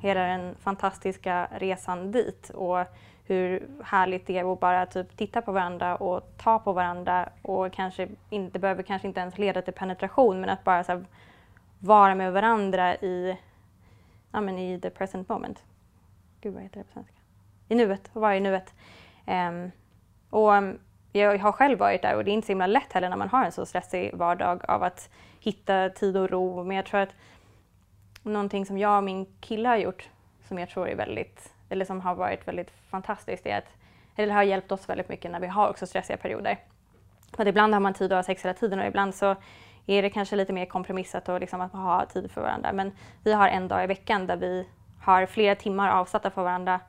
[0.00, 2.84] hela den fantastiska resan dit och
[3.24, 7.72] hur härligt det är att bara typ titta på varandra och ta på varandra och
[7.72, 11.04] kanske inte behöver kanske inte ens leda till penetration men att bara så här,
[11.80, 13.38] vara med varandra i,
[14.32, 15.64] ja, men i the present moment.
[16.40, 17.14] Gud, vad heter det på svenska?
[17.68, 18.74] I nuet, och vara i nuet.
[19.26, 19.70] Um,
[20.30, 20.78] och ehm,
[21.12, 23.28] jag har själv varit där och det är inte så himla lätt heller när man
[23.28, 26.64] har en så stressig vardag av att hitta tid och ro.
[26.64, 27.14] Men jag tror att
[28.22, 30.08] någonting som jag och min kille har gjort
[30.48, 33.68] som jag tror är väldigt, eller som har varit väldigt fantastiskt är att,
[34.16, 36.58] eller har hjälpt oss väldigt mycket när vi har också stressiga perioder.
[37.32, 39.36] För att ibland har man tid att ha sex hela tiden och ibland så
[39.98, 42.72] är det kanske lite mer kompromissat och liksom att ha tid för varandra.
[42.72, 42.92] Men
[43.24, 44.68] vi har en dag i veckan där vi
[45.00, 46.80] har flera timmar avsatta för varandra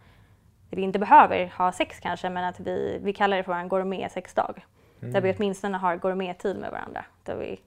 [0.72, 4.12] vi inte behöver ha sex kanske, men att vi, vi kallar det för en gourmet
[4.12, 4.66] sexdag.
[5.02, 5.14] Mm.
[5.14, 7.06] Där vi åtminstone har gourmettid med varandra.
[7.24, 7.60] Där vi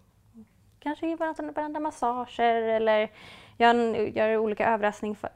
[0.78, 3.10] kanske ge varandra, varandra massager eller
[3.56, 5.30] gör, gör olika överraskning för,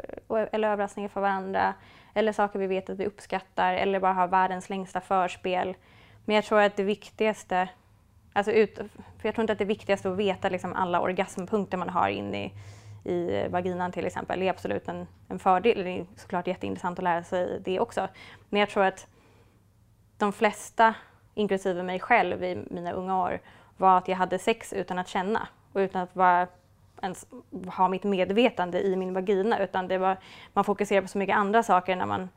[0.52, 1.74] eller överraskningar för varandra.
[2.14, 5.76] Eller saker vi vet att vi uppskattar eller bara ha världens längsta förspel.
[6.24, 7.68] Men jag tror att det viktigaste,
[8.38, 8.74] alltså ut,
[9.18, 12.44] för jag tror inte att det viktigaste att veta liksom alla orgasmpunkter man har inne
[12.44, 12.52] i,
[13.10, 14.40] i vaginan till exempel.
[14.40, 15.84] Det är absolut en, en fördel.
[15.84, 18.08] Det är såklart jätteintressant att lära sig det också.
[18.48, 19.06] Men jag tror att
[20.18, 20.94] de flesta,
[21.34, 23.40] inklusive mig själv i mina unga år,
[23.76, 26.46] var att jag hade sex utan att känna och utan att vara
[27.02, 27.26] ens
[27.76, 30.16] ha mitt medvetande i min vagina utan det var,
[30.52, 32.28] man fokuserar på så mycket andra saker när man,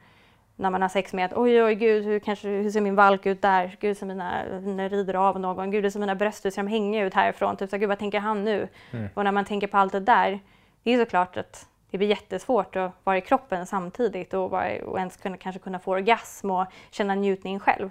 [0.62, 3.26] när man har sex med att oj, oj, gud, hur, kanske, hur ser min valk
[3.26, 3.78] ut där?
[3.80, 5.72] Gud, ser mina, när rider av någon?
[5.72, 6.54] Gud, hur ser mina bröst ut?
[6.54, 7.58] Ser de hänga ut härifrån?
[7.58, 8.68] Typ så, gud, vad tänker han nu?
[8.92, 9.10] Mm.
[9.14, 10.40] Och när man tänker på allt det där,
[10.84, 14.98] det är såklart att det blir jättesvårt att vara i kroppen samtidigt och, vara, och
[14.98, 17.90] ens kunna, kanske kunna få orgasm och känna njutning själv.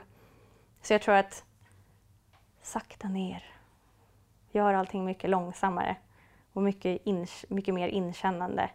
[0.83, 1.45] Så jag tror att
[2.63, 3.45] sakta ner.
[4.53, 5.97] Gör allting mycket långsammare
[6.53, 8.71] och mycket, in, mycket mer inkännande.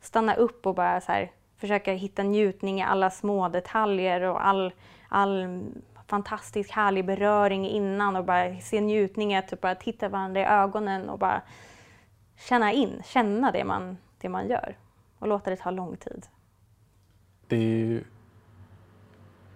[0.00, 1.30] Stanna upp och bara så här,
[1.62, 4.72] försöka hitta njutning i alla små detaljer och all,
[5.08, 5.62] all
[6.06, 10.44] fantastisk härlig beröring innan och bara se njutning i att typ bara titta varandra i
[10.44, 11.42] ögonen och bara
[12.36, 14.76] känna in, känna det man, det man gör
[15.18, 16.26] och låta det ta lång tid.
[17.46, 18.04] Det är ju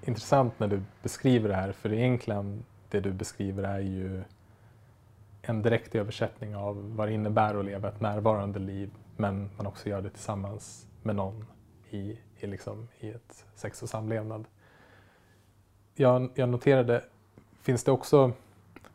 [0.02, 4.22] intressant när du beskriver det här för egentligen det du beskriver är ju
[5.42, 9.88] en direkt översättning av vad det innebär att leva ett närvarande liv men man också
[9.88, 11.46] gör det tillsammans med någon
[11.96, 14.44] i, i, liksom, i ett sex och samlevnad.
[15.94, 17.04] Jag, jag noterade,
[17.62, 18.32] finns det också,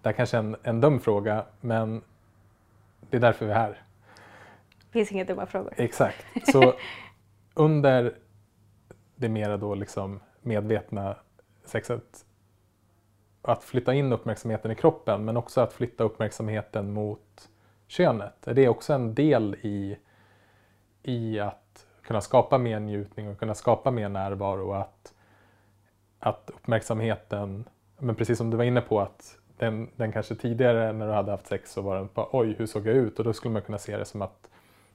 [0.01, 2.01] det här kanske är en, en dum fråga, men
[3.09, 3.83] det är därför vi är här.
[4.79, 5.73] Det finns inga dumma frågor.
[5.77, 6.25] Exakt.
[6.51, 6.73] Så
[7.53, 8.15] under
[9.15, 11.15] det mera då liksom medvetna
[11.65, 12.25] sexet
[13.41, 17.49] att flytta in uppmärksamheten i kroppen men också att flytta uppmärksamheten mot
[17.87, 18.47] könet.
[18.47, 19.97] Är det också en del i,
[21.03, 25.13] i att kunna skapa mer njutning och kunna skapa mer närvaro och att,
[26.19, 27.65] att uppmärksamheten,
[27.97, 31.31] men precis som du var inne på att den, den kanske tidigare när du hade
[31.31, 33.61] haft sex så var den bara oj hur såg jag ut och då skulle man
[33.61, 34.49] kunna se det som att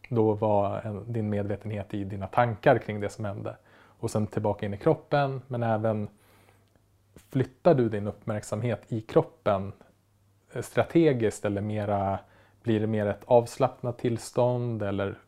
[0.08, 3.56] då var en, din medvetenhet i dina tankar kring det som hände.
[3.98, 6.08] Och sen tillbaka in i kroppen men även
[7.30, 9.72] flyttar du din uppmärksamhet i kroppen
[10.52, 12.18] eh, strategiskt eller mera,
[12.62, 15.18] blir det mer ett avslappnat tillstånd eller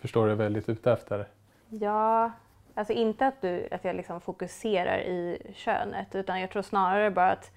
[0.00, 1.28] förstår du vad jag är lite ute efter?
[1.68, 2.30] Ja,
[2.74, 7.30] alltså inte att, du, att jag liksom fokuserar i könet utan jag tror snarare bara
[7.30, 7.50] att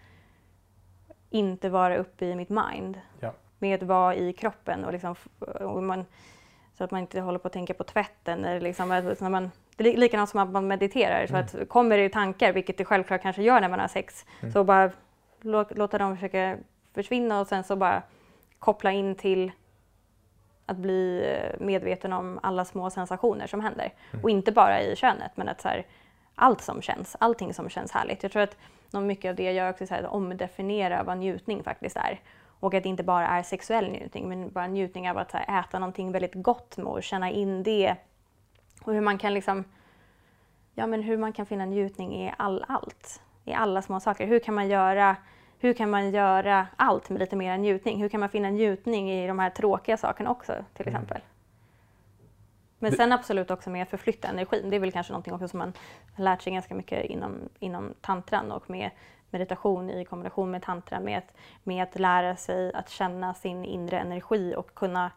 [1.30, 3.02] inte vara uppe i mitt mind.
[3.20, 3.34] Ja.
[3.60, 5.16] Med att vara i kroppen och, liksom,
[5.60, 6.06] och man,
[6.78, 8.46] så att man inte håller på att tänka på tvätten.
[8.46, 11.28] Eller liksom, när man, det är likadant som att man mediterar.
[11.28, 11.46] Så mm.
[11.46, 14.52] att kommer det tankar, vilket det självklart kanske gör när man har sex, mm.
[14.52, 14.92] så bara
[15.42, 16.58] låta dem försöka
[16.94, 18.04] försvinna och sen så bara
[18.60, 19.52] koppla in till
[20.72, 23.94] att bli eh, medveten om alla små sensationer som händer.
[24.12, 24.24] Mm.
[24.24, 25.86] Och inte bara i könet, men att så här,
[26.36, 28.24] allt som känns, allting som känns härligt.
[28.24, 28.58] Jag tror att
[28.92, 32.20] mycket av det jag gör också är att omdefiniera vad njutning faktiskt är.
[32.60, 35.80] Och att det inte bara är sexuell njutning, men bara njutning av att här, äta
[35.80, 37.96] någonting väldigt gott med och känna in det.
[38.84, 39.64] Och hur man kan liksom,
[40.76, 43.22] ja men hur man kan finna njutning i all, allt.
[43.46, 44.28] I alla små saker.
[44.28, 45.16] Hur kan man göra
[45.62, 48.02] hur kan man göra allt med lite mer njutning?
[48.02, 50.96] Hur kan man finna njutning i de här tråkiga sakerna också till mm.
[50.96, 51.22] exempel?
[52.80, 54.70] Men sen absolut också med att förflytta energin.
[54.70, 55.74] Det är väl kanske någonting också som man
[56.16, 58.90] har lärt sig ganska mycket inom, inom tantran och med
[59.30, 64.00] meditation i kombination med tantra med att, med att lära sig att känna sin inre
[64.00, 65.12] energi och kunna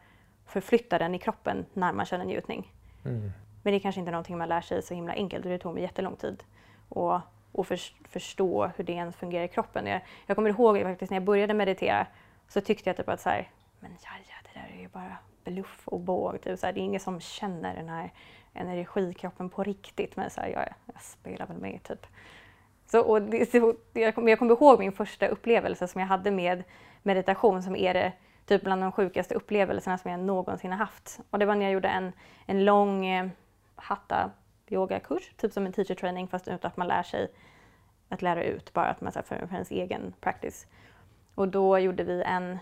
[0.46, 2.72] förflytta den i kroppen när man känner njutning.
[3.04, 3.32] Mm.
[3.62, 5.74] Men det är kanske inte någonting man lär sig så himla enkelt och det tog
[5.74, 6.44] mig jättelång tid.
[6.88, 7.20] Och,
[7.54, 9.86] och för, förstå hur det ens fungerar i kroppen.
[9.86, 12.06] Jag, jag kommer ihåg faktiskt när jag började meditera
[12.48, 15.16] så tyckte jag typ att så här, men ja, ja, det där är ju bara
[15.44, 16.42] bluff och båg.
[16.42, 18.12] Typ så här, det är ingen som känner den här
[18.52, 20.16] energikroppen på riktigt.
[20.16, 22.06] Men så här, jag, jag spelar väl med typ.
[22.86, 26.30] Så, och det, så, jag, kommer, jag kommer ihåg min första upplevelse som jag hade
[26.30, 26.64] med
[27.02, 28.12] meditation som är det
[28.46, 31.20] typ bland de sjukaste upplevelserna som jag någonsin har haft.
[31.30, 32.12] Och det var när jag gjorde en,
[32.46, 33.28] en lång eh,
[33.76, 34.30] hatta
[34.70, 37.28] yogakurs, typ som en teacher training fast utan att man lär sig
[38.08, 40.66] att lära ut, bara att man för, för ens egen practice.
[41.34, 42.58] Och då gjorde vi en,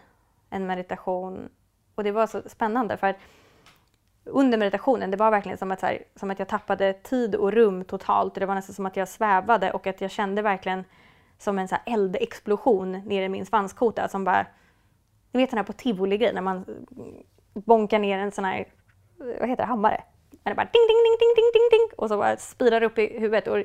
[0.51, 1.49] en meditation
[1.95, 3.17] och det var så spännande för att
[4.25, 7.53] under meditationen, det var verkligen som att, så här, som att jag tappade tid och
[7.53, 8.35] rum totalt.
[8.35, 10.85] Det var nästan som att jag svävade och att jag kände verkligen
[11.39, 14.47] som en så här eldexplosion nere i min svanskota som bara...
[15.33, 16.65] Ni vet den här på tivoli-grejen när man
[17.55, 18.65] bonkar ner en sån här,
[19.17, 20.05] vad heter det, hammare?
[20.45, 22.99] Men det bara ding, ding, ding, ding, ding, ding, ding och så bara spirar upp
[22.99, 23.47] i huvudet.
[23.47, 23.65] Och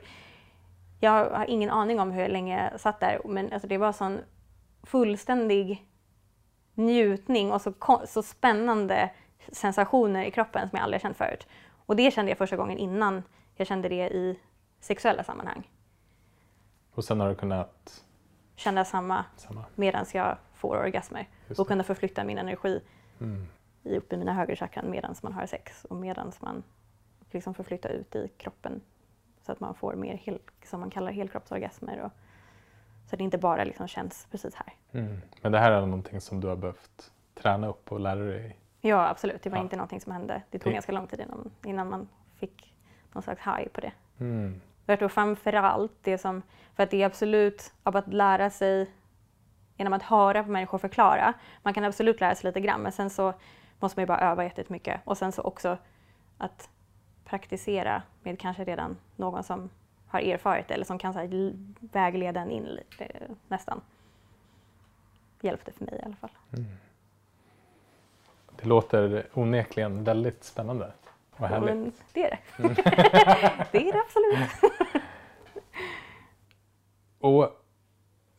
[0.99, 4.19] jag har ingen aning om hur länge jag satt där men alltså det var sån
[4.83, 5.87] fullständig
[6.73, 7.73] njutning och så,
[8.07, 9.09] så spännande
[9.51, 11.47] sensationer i kroppen som jag aldrig känt förut.
[11.85, 13.23] Och det kände jag första gången innan
[13.55, 14.39] jag kände det i
[14.79, 15.69] sexuella sammanhang.
[16.93, 18.03] Och sen har du kunnat
[18.55, 19.65] känna samma, samma.
[19.75, 22.81] medan jag får orgasmer och kunna förflytta min energi
[23.19, 23.47] mm.
[23.95, 26.63] Upp i mina högre chakran medan man har sex och medan man
[27.31, 28.81] liksom förflyttar ut i kroppen
[29.41, 31.99] så att man får mer, hel, som man kallar helkroppsorgasmer.
[31.99, 32.11] Och,
[33.05, 34.73] så att det inte bara liksom känns precis här.
[34.91, 35.21] Mm.
[35.41, 38.57] Men det här är någonting som du har behövt träna upp och lära dig?
[38.81, 39.43] Ja, absolut.
[39.43, 39.63] Det var ja.
[39.63, 40.41] inte någonting som hände.
[40.49, 40.73] Det tog det...
[40.73, 42.73] ganska lång tid innan, innan man fick
[43.13, 43.91] någon slags high på det.
[44.19, 44.61] Mm.
[44.85, 46.41] Jag tror framförallt det som,
[46.75, 48.89] för att det är absolut av att lära sig
[49.77, 51.33] genom att höra på människor förklara.
[51.63, 53.33] Man kan absolut lära sig lite grann men sen så
[53.79, 55.77] måste man ju bara öva jättemycket och sen så också
[56.37, 56.69] att
[57.25, 59.69] praktisera med kanske redan någon som
[60.07, 63.07] har erfarit eller som kan så här, vägleda en in lite,
[63.47, 63.81] nästan.
[65.41, 66.29] Hjälpte för mig i alla fall.
[66.53, 66.65] Mm.
[68.55, 70.91] Det låter onekligen väldigt spännande.
[71.37, 71.69] Vad härligt.
[71.69, 72.63] Men det är det.
[72.63, 72.75] Mm.
[73.71, 74.73] det är det absolut.
[77.19, 77.63] och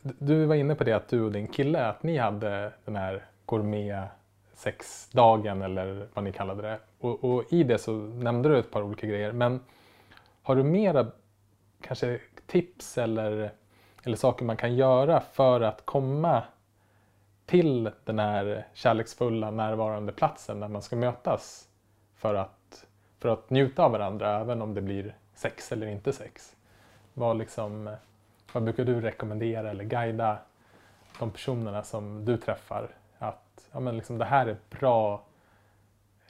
[0.01, 3.25] du var inne på det att du och din kille, att ni hade den här
[3.45, 4.09] gourmet
[4.59, 6.79] sexdagen eller vad ni kallade det.
[6.99, 9.31] Och, och, i det så nämnde du ett par olika grejer.
[9.31, 9.59] Men
[10.43, 11.11] har du mera
[11.81, 13.51] kanske tips eller,
[14.03, 16.43] eller saker man kan göra för att komma
[17.45, 21.67] till den här kärleksfulla närvarande platsen där man ska mötas
[22.15, 22.85] för att,
[23.19, 26.55] för att njuta av varandra även om det blir sex eller inte sex.
[27.13, 27.95] Vad, liksom,
[28.53, 30.37] vad brukar du rekommendera eller guida
[31.19, 32.98] de personerna som du träffar
[33.67, 35.23] att ja, men liksom, det här är bra,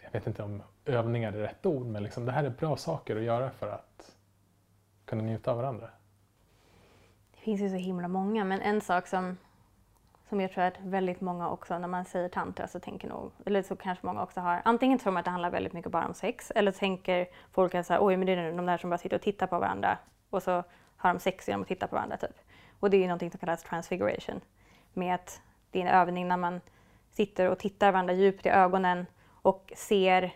[0.03, 3.15] jag vet inte om övningar är rätt ord, men liksom, det här är bra saker
[3.15, 4.15] att göra för att
[5.05, 5.89] kunna njuta av varandra?
[7.31, 9.37] Det finns ju så himla många, men en sak som,
[10.29, 13.61] som jag tror att väldigt många också, när man säger tantra så tänker nog, eller
[13.61, 16.13] så kanske många också har, antingen tror man att det handlar väldigt mycket bara om
[16.13, 18.97] sex, eller tänker folk att så här, oj men det är de där som bara
[18.97, 19.97] sitter och tittar på varandra
[20.29, 20.63] och så
[20.97, 22.37] har de sex genom att titta på varandra typ.
[22.79, 24.41] Och det är ju någonting som kallas transfiguration,
[24.93, 26.61] med att det är en övning när man
[27.11, 29.05] sitter och tittar varandra djupt i ögonen
[29.41, 30.33] och ser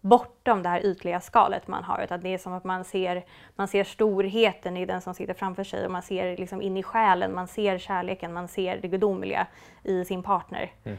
[0.00, 2.02] bortom det här ytliga skalet man har.
[2.02, 3.24] Utan det är som att man ser,
[3.56, 6.82] man ser storheten i den som sitter framför sig och man ser liksom in i
[6.82, 9.46] själen, man ser kärleken, man ser det gudomliga
[9.84, 10.98] i sin partner mm.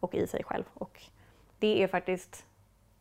[0.00, 0.64] och i sig själv.
[0.74, 1.02] Och
[1.58, 2.46] det är faktiskt,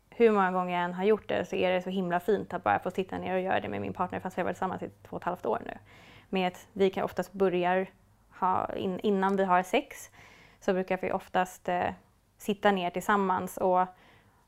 [0.10, 2.64] hur många gånger jag än har gjort det så är det så himla fint att
[2.64, 4.84] bara få sitta ner och göra det med min partner fast vi har varit tillsammans
[4.84, 5.78] i två och ett halvt år nu.
[6.30, 7.86] Med att vi kan oftast börja
[8.39, 10.12] ha, in, innan vi har sex
[10.64, 11.89] så brukar vi oftast eh,
[12.38, 13.88] sitta ner tillsammans och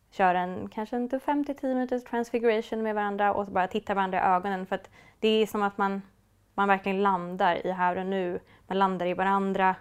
[0.09, 4.65] köra en kanske inte 5-10 minuters transfiguration med varandra och bara titta varandra i ögonen
[4.65, 4.89] för att
[5.19, 6.01] det är som att man,
[6.53, 8.39] man verkligen landar i här och nu.
[8.67, 9.75] Man landar i varandra,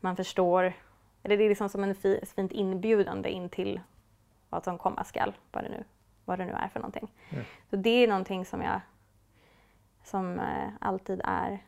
[0.00, 0.72] man förstår.
[1.22, 3.80] Eller det är liksom som en fi, fint inbjudande in till
[4.48, 5.84] vad som komma skall, vad det nu,
[6.24, 7.12] vad det nu är för någonting.
[7.30, 7.44] Mm.
[7.70, 8.80] Så det är någonting som jag
[10.04, 11.64] som eh, alltid är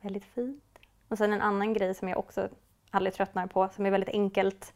[0.00, 0.78] väldigt fint.
[1.08, 2.48] Och sen en annan grej som jag också
[2.92, 4.74] aldrig tröttnar på, som är väldigt enkelt,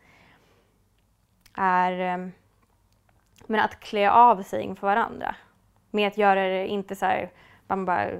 [1.55, 2.29] är eh,
[3.47, 5.35] men att klä av sig inför varandra.
[5.91, 7.31] Med att göra det inte så här,
[7.69, 8.11] man bara,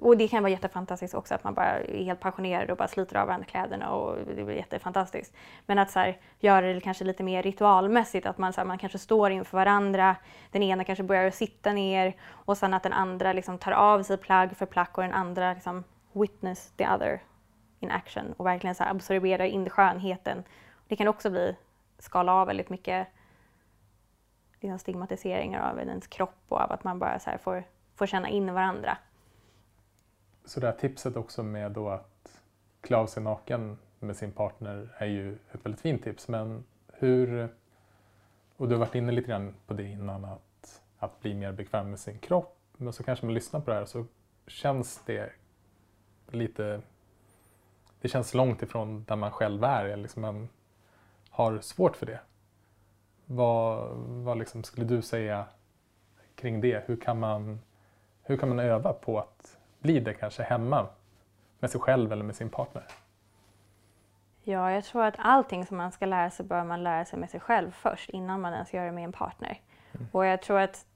[0.00, 3.16] och det kan vara jättefantastiskt också att man bara är helt passionerad och bara sliter
[3.16, 5.34] av varandra kläderna och det blir jättefantastiskt.
[5.66, 8.78] Men att så här, göra det kanske lite mer ritualmässigt, att man, så här, man
[8.78, 10.16] kanske står inför varandra,
[10.50, 14.16] den ena kanske börjar sitta ner och sen att den andra liksom tar av sig
[14.16, 17.20] plagg för plagg och den andra liksom witness the other
[17.80, 20.44] in action och verkligen så absorbera in skönheten.
[20.88, 21.56] Det kan också bli
[21.98, 23.08] skala av väldigt mycket
[24.60, 27.64] liksom stigmatiseringar av ens kropp och av att man bara så får,
[27.94, 28.98] får känna in varandra.
[30.44, 32.42] Så det här tipset också med då att
[32.80, 36.28] klä av sig naken med sin partner är ju ett väldigt fint tips.
[36.28, 37.48] Men hur,
[38.56, 41.90] och du har varit inne lite grann på det innan, att, att bli mer bekväm
[41.90, 42.58] med sin kropp.
[42.76, 44.06] Men så kanske man lyssnar på det här så
[44.46, 45.32] känns det
[46.30, 46.82] lite
[48.06, 49.96] det känns långt ifrån där man själv är.
[49.96, 50.48] Liksom man
[51.30, 52.20] har svårt för det.
[53.24, 55.44] Vad, vad liksom skulle du säga
[56.34, 56.84] kring det?
[56.86, 57.60] Hur kan, man,
[58.22, 60.86] hur kan man öva på att bli det kanske hemma
[61.58, 62.84] med sig själv eller med sin partner?
[64.42, 67.30] Ja, jag tror att allting som man ska lära sig bör man lära sig med
[67.30, 69.60] sig själv först innan man ens gör det med en partner.
[69.92, 70.06] Mm.
[70.12, 70.86] Och jag tror att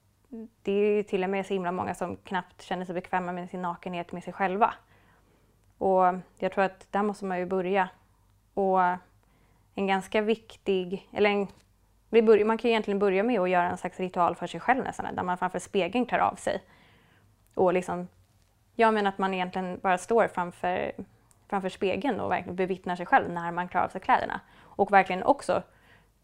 [0.63, 3.63] det är till och med så himla många som knappt känner sig bekväma med sin
[3.63, 4.75] nakenhet med sig själva.
[5.81, 7.89] Och jag tror att där måste man ju börja.
[8.55, 8.81] Och
[9.75, 14.01] en ganska viktig, eller en, man kan ju egentligen börja med att göra en slags
[14.01, 16.63] ritual för sig själv nästan, där man framför spegeln tar av sig.
[17.55, 18.09] Och liksom,
[18.75, 20.93] jag menar att man egentligen bara står framför,
[21.49, 24.41] framför spegeln och verkligen bevittnar sig själv när man klarar av sig kläderna.
[24.61, 25.63] Och verkligen också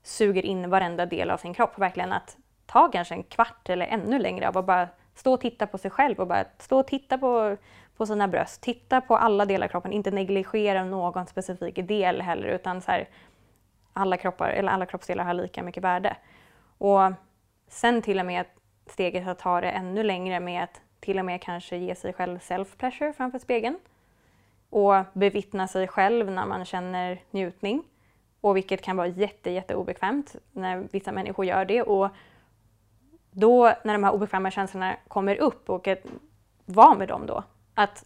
[0.03, 1.79] suger in varenda del av sin kropp.
[1.79, 2.37] Verkligen att
[2.67, 5.91] ta kanske en kvart eller ännu längre av att bara stå och titta på sig
[5.91, 7.57] själv och bara stå och titta på,
[7.97, 8.61] på sina bröst.
[8.61, 13.09] Titta på alla delar av kroppen, inte negligera någon specifik del heller utan så här,
[13.93, 16.17] alla, kroppar, eller alla kroppsdelar har lika mycket värde.
[16.79, 17.13] Och
[17.69, 18.47] sen till och med
[18.87, 22.39] steget att ta det ännu längre med att till och med kanske ge sig själv
[22.39, 23.79] self-pleasure framför spegeln
[24.71, 27.83] och bevittna sig själv när man känner njutning.
[28.41, 31.83] Och vilket kan vara jätte, jätte obekvämt när vissa människor gör det.
[31.83, 32.09] Och
[33.31, 36.03] då när de här obekväma känslorna kommer upp och att
[36.65, 37.45] vara med dem då.
[37.79, 38.05] Att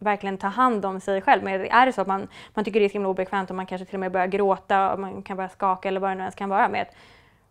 [0.00, 1.42] verkligen ta hand om sig själv.
[1.42, 3.66] Men är det så att man, man tycker det är så himla obekvämt och man
[3.66, 6.20] kanske till och med börjar gråta och man kan börja skaka eller vad det nu
[6.20, 6.86] ens kan vara med.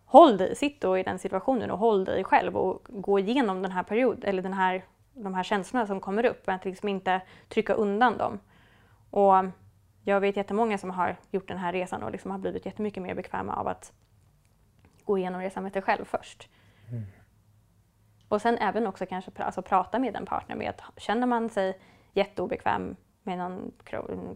[0.04, 3.72] Håll dig, sitt då i den situationen och håll dig själv och gå igenom den
[3.72, 6.48] här perioden, eller den här, de här känslorna som kommer upp.
[6.48, 8.38] Att liksom inte trycka undan dem.
[9.10, 9.34] Och
[10.04, 13.14] jag vet jättemånga som har gjort den här resan och liksom har blivit jättemycket mer
[13.14, 13.92] bekväma av att
[15.04, 16.48] gå igenom resan med sig själv först.
[16.88, 17.04] Mm.
[18.30, 21.78] Och sen även också kanske alltså, prata med en partner med att känner man sig
[22.12, 23.72] jätteobekväm med någon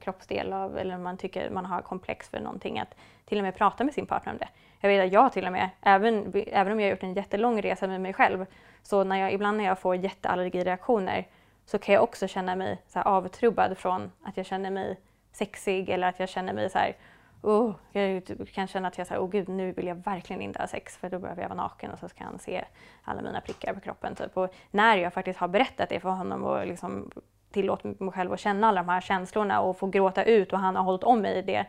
[0.00, 3.84] kroppsdel av, eller man tycker man har komplex för någonting, att till och med prata
[3.84, 4.48] med sin partner om det.
[4.80, 7.62] Jag vet att jag till och med, även, även om jag har gjort en jättelång
[7.62, 8.46] resa med mig själv,
[8.82, 11.28] så när jag, ibland när jag får jätteallergireaktioner
[11.66, 15.00] så kan jag också känna mig så här avtrubbad från att jag känner mig
[15.32, 16.96] sexig eller att jag känner mig så här,
[17.44, 20.66] oh, jag kan känna att jag säger, oh gud, nu vill jag verkligen inte ha
[20.66, 22.64] sex för då behöver jag vara naken och så ska han se
[23.02, 24.14] alla mina prickar på kroppen.
[24.14, 24.36] Typ.
[24.36, 27.10] Och när jag faktiskt har berättat det för honom och liksom
[27.50, 30.76] tillåtit mig själv att känna alla de här känslorna och få gråta ut och han
[30.76, 31.66] har hållit om mig i det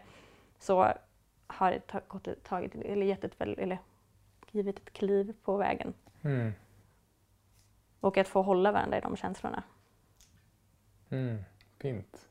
[0.60, 0.94] så
[1.48, 3.78] har det gått, tagit, eller gett ett, eller
[4.52, 5.94] givit ett kliv på vägen.
[6.22, 6.54] Mm.
[8.00, 9.64] Och att få hålla varandra i de känslorna.
[11.10, 11.44] Mm,
[11.80, 12.28] fint.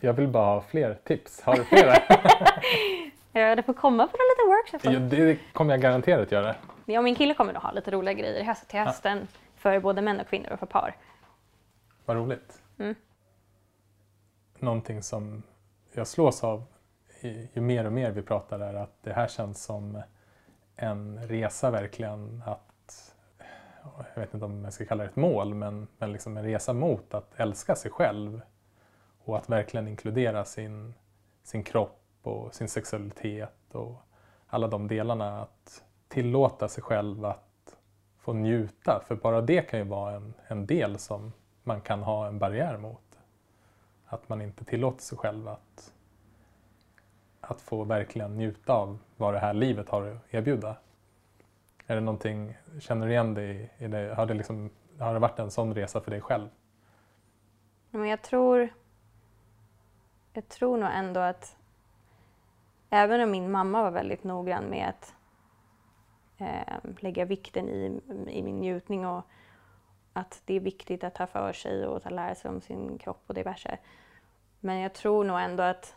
[0.00, 1.40] Jag vill bara ha fler tips.
[1.42, 1.94] Har du flera?
[3.32, 4.92] ja, du får komma på en liten workshop.
[4.92, 6.54] Ja, det kommer jag garanterat göra.
[6.84, 9.38] Ja, min kille kommer att ha lite roliga grejer höst, till hösten ja.
[9.56, 10.96] för både män och kvinnor och för par.
[12.04, 12.62] Vad roligt.
[12.78, 12.94] Mm.
[14.58, 15.42] Någonting som
[15.92, 16.64] jag slås av
[17.52, 20.02] ju mer och mer vi pratar är att det här känns som
[20.76, 23.14] en resa verkligen att,
[24.14, 26.72] jag vet inte om jag ska kalla det ett mål, men, men liksom en resa
[26.72, 28.40] mot att älska sig själv
[29.24, 30.94] och att verkligen inkludera sin,
[31.42, 33.94] sin kropp och sin sexualitet och
[34.46, 35.42] alla de delarna.
[35.42, 37.76] Att tillåta sig själv att
[38.18, 42.26] få njuta, för bara det kan ju vara en, en del som man kan ha
[42.26, 43.18] en barriär mot.
[44.06, 45.92] Att man inte tillåter sig själv att,
[47.40, 50.76] att få verkligen njuta av vad det här livet har att erbjuda.
[51.86, 54.14] Är det någonting, känner du igen dig i det?
[54.14, 56.48] Har det, liksom, har det varit en sån resa för dig själv?
[57.90, 58.68] Men jag tror,
[60.32, 61.56] jag tror nog ändå att
[62.90, 65.14] även om min mamma var väldigt noggrann med att
[66.38, 69.22] eh, lägga vikten i, i min njutning och
[70.12, 73.22] att det är viktigt att ta för sig och att lära sig om sin kropp
[73.26, 73.78] och diverse.
[74.60, 75.96] Men jag tror nog ändå att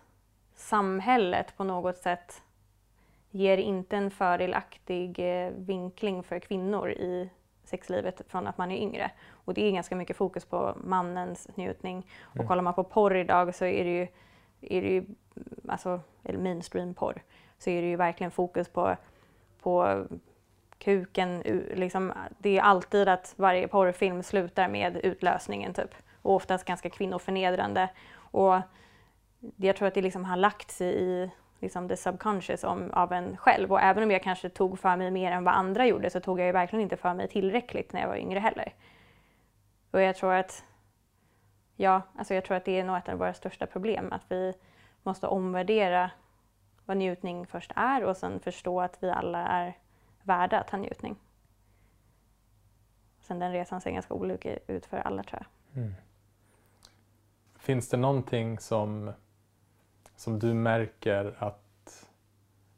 [0.54, 2.42] samhället på något sätt
[3.32, 7.30] ger inte en fördelaktig eh, vinkling för kvinnor i
[7.64, 9.12] sexlivet från att man är yngre.
[9.32, 12.08] Och det är ganska mycket fokus på mannens njutning.
[12.22, 12.48] Och mm.
[12.48, 14.08] kollar man på porr idag så är det ju,
[14.62, 15.06] är det ju
[15.68, 17.22] alltså, eller mainstream porr,
[17.58, 18.96] så är det ju verkligen fokus på,
[19.62, 20.06] på
[20.78, 21.40] kuken,
[21.76, 25.96] liksom, det är alltid att varje porrfilm slutar med utlösningen typ.
[26.22, 27.90] Och oftast ganska kvinnoförnedrande.
[28.16, 28.62] Och
[29.56, 31.32] jag tror att det liksom har lagt sig i
[31.64, 33.72] liksom the subconscious om, av en själv.
[33.72, 36.40] Och även om jag kanske tog för mig mer än vad andra gjorde så tog
[36.40, 38.74] jag ju verkligen inte för mig tillräckligt när jag var yngre heller.
[39.92, 40.66] Och jag tror att,
[41.76, 44.14] ja, alltså jag tror att det är nog ett av våra största problem.
[44.14, 44.54] Att vi
[45.04, 46.12] måste omvärdera
[46.86, 49.78] vad njutning först är och sen förstå att vi alla är
[50.24, 51.16] värda att ha njutning.
[53.20, 55.84] Sen den resan ser ganska olika ut för alla tror jag.
[55.84, 55.94] Mm.
[57.56, 59.12] Finns det någonting som,
[60.16, 62.08] som du märker att,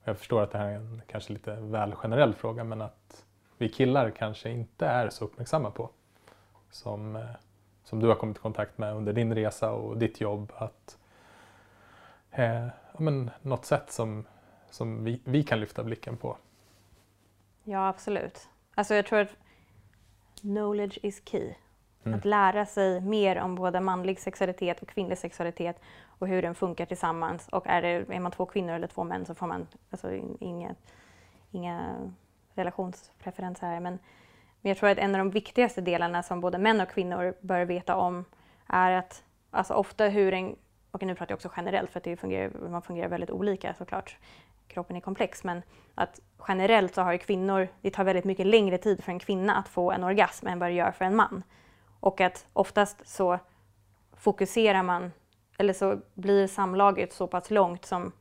[0.03, 3.25] jag förstår att det här är en kanske lite väl generell fråga, men att
[3.57, 5.89] vi killar kanske inte är så uppmärksamma på
[6.71, 7.25] som, eh,
[7.83, 10.51] som du har kommit i kontakt med under din resa och ditt jobb.
[10.55, 10.97] Att,
[12.31, 12.67] eh,
[12.97, 14.25] men, något sätt som,
[14.69, 16.37] som vi, vi kan lyfta blicken på.
[17.63, 18.47] Ja, absolut.
[18.75, 19.35] Alltså jag tror att
[20.41, 21.53] knowledge is key.
[22.03, 22.17] Mm.
[22.17, 25.75] Att lära sig mer om både manlig sexualitet och kvinnlig sexualitet
[26.19, 27.47] och hur den funkar tillsammans.
[27.47, 30.75] Och är, det, är man två kvinnor eller två män så får man alltså, inga,
[31.51, 31.95] inga
[32.53, 33.79] relationspreferenser här.
[33.79, 33.99] Men,
[34.61, 37.65] men jag tror att en av de viktigaste delarna som både män och kvinnor bör
[37.65, 38.25] veta om
[38.67, 40.55] är att alltså, ofta hur en
[40.95, 44.17] och nu pratar jag också generellt för att det fungerar, man fungerar väldigt olika såklart.
[44.67, 45.61] Kroppen är komplex men
[45.95, 49.55] att generellt så har ju kvinnor, det tar väldigt mycket längre tid för en kvinna
[49.55, 51.43] att få en orgasm än vad det gör för en man.
[51.99, 53.39] Och att oftast så
[54.17, 55.11] fokuserar man,
[55.57, 58.11] eller så blir samlaget så pass långt som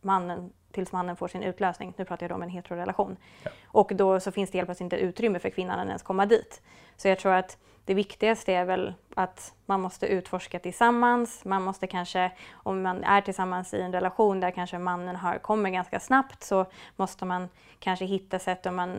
[0.00, 1.94] mannen tills mannen får sin utlösning.
[1.96, 3.16] Nu pratar jag om en heterorelation.
[3.42, 3.50] Ja.
[3.66, 6.62] Och då så finns det helt plötsligt inte utrymme för kvinnan att ens komma dit.
[6.96, 11.44] Så jag tror att det viktigaste är väl att man måste utforska tillsammans.
[11.44, 15.70] Man måste kanske, om man är tillsammans i en relation där kanske mannen har, kommer
[15.70, 17.48] ganska snabbt så måste man
[17.78, 18.90] kanske hitta sätt om man,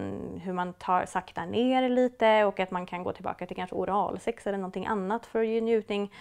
[0.43, 4.47] hur man tar sakta ner lite och att man kan gå tillbaka till kanske oralsex
[4.47, 6.11] eller någonting annat för att ge njutning.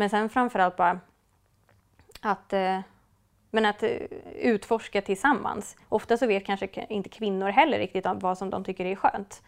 [0.00, 1.00] Men sen framförallt bara
[2.20, 2.80] att eh,
[3.50, 3.90] men att eh,
[4.40, 5.76] utforska tillsammans.
[5.88, 9.42] Ofta så vet kanske inte kvinnor heller riktigt vad som de tycker är skönt.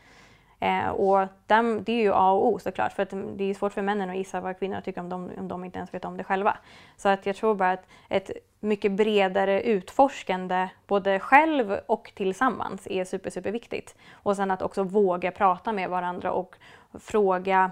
[0.60, 3.54] Eh, och dem, det är ju A och O såklart, för att mm, det är
[3.54, 6.04] svårt för männen att gissa vad kvinnorna tycker om de, om de inte ens vet
[6.04, 6.56] om det själva.
[6.96, 8.30] Så att jag tror bara att ett
[8.60, 13.96] mycket bredare utforskande, både själv och tillsammans, är super, super viktigt.
[14.12, 16.56] Och sen att också våga prata med varandra och
[17.00, 17.70] fråga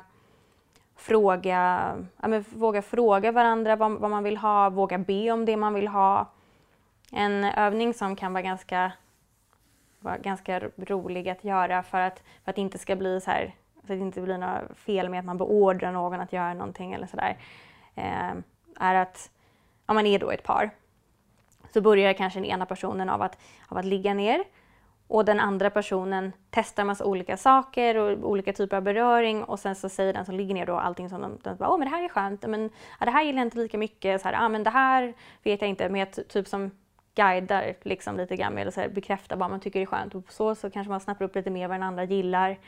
[1.01, 1.59] fråga,
[2.23, 5.75] ja, men, våga fråga varandra vad, vad, man vill ha, våga be om det man
[5.75, 6.31] vill ha.
[7.13, 8.93] En övning som kan vara ganska,
[10.01, 13.55] vara ganska rolig att göra för att, för att det inte ska bli så här,
[13.75, 16.93] så att det inte blir några fel med att man beordrar någon att göra någonting
[16.93, 17.37] eller sådär,
[17.95, 18.33] eh,
[18.77, 19.31] är att
[19.87, 20.71] om man är då ett par
[21.73, 23.39] så börjar kanske den ena personen av att,
[23.69, 24.45] av att ligga ner
[25.11, 29.75] och den andra personen testar massa olika saker och olika typer av beröring och sen
[29.75, 31.97] så säger den som ligger ner då allting som de, de bara, åh men det
[31.97, 34.49] här är skönt, men ja, det här gillar jag inte lika mycket, så här, ah,
[34.49, 36.71] men det här vet jag inte, men jag typ som
[37.15, 40.71] guidar liksom lite grann med att bekräfta vad man tycker är skönt och så, så
[40.71, 42.59] kanske man snappar upp lite mer vad den andra gillar.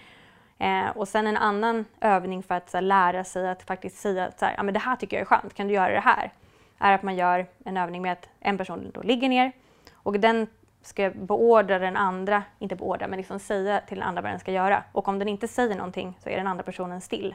[0.59, 4.27] Eh, och sen en annan övning för att så här, lära sig att faktiskt säga
[4.27, 6.01] att så här, ah, men det här tycker jag är skönt, kan du göra det
[6.01, 6.33] här?
[6.79, 9.53] Är att man gör en övning med att en person då ligger ner
[9.93, 10.47] och den
[10.83, 14.53] ska beordra den andra, inte beordra, men liksom säga till den andra vad den ska
[14.53, 14.85] göra.
[14.93, 17.35] Och om den inte säger någonting så är den andra personen still.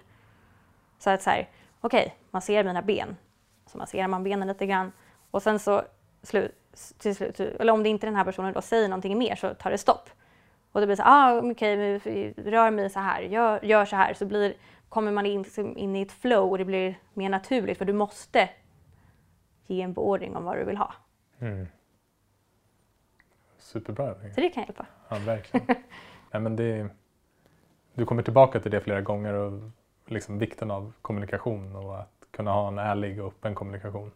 [0.99, 1.49] Så att så här,
[1.81, 3.17] okej, okay, man ser mina ben.
[3.65, 4.91] Så masserar man benen lite grann
[5.31, 5.81] och sen så
[6.23, 6.51] slu,
[6.97, 9.71] till slut, eller om det inte den här personen då säger någonting mer så tar
[9.71, 10.09] det stopp.
[10.71, 14.13] Och det blir så ah, okej, okay, rör mig så här, gör, gör så här,
[14.13, 14.53] så blir,
[14.89, 17.93] kommer man in, liksom in i ett flow och det blir mer naturligt för du
[17.93, 18.49] måste
[19.67, 20.93] ge en beordring om vad du vill ha.
[21.39, 21.67] Mm
[23.67, 24.85] superbra Så det kan hjälpa.
[25.09, 25.65] Ja, verkligen.
[26.31, 26.89] Nej, men det,
[27.93, 29.61] du kommer tillbaka till det flera gånger och
[30.05, 34.11] liksom vikten av kommunikation och att kunna ha en ärlig och öppen kommunikation.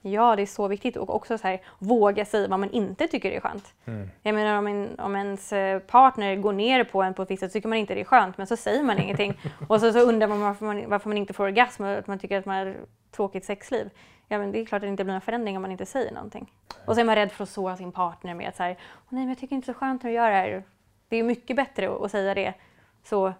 [0.00, 3.30] Ja, det är så viktigt och också så här, våga säga vad man inte tycker
[3.30, 3.74] är skönt.
[3.84, 4.10] Mm.
[4.22, 7.40] Jag menar om, en, om ens eh, partner går ner på en på ett visst
[7.40, 9.40] sätt så tycker man inte det är skönt men så säger man ingenting.
[9.68, 12.18] Och så, så undrar man varför, man varför man inte får orgasm och att man
[12.18, 12.76] tycker att man har
[13.10, 13.90] tråkigt sexliv
[14.28, 16.12] ja men det är klart att det inte blir någon förändring om man inte säger
[16.12, 16.52] någonting.
[16.84, 19.20] Och så är man rädd för att såra sin partner med att så här, nej
[19.20, 20.64] men jag tycker inte så skönt när du gör det här.
[21.08, 22.54] Det är mycket bättre att säga det
[23.02, 23.32] så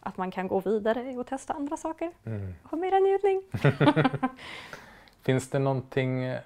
[0.00, 2.54] att man kan gå vidare och testa andra saker mm.
[2.70, 3.42] få mera njutning.
[5.22, 6.36] Finns det någonting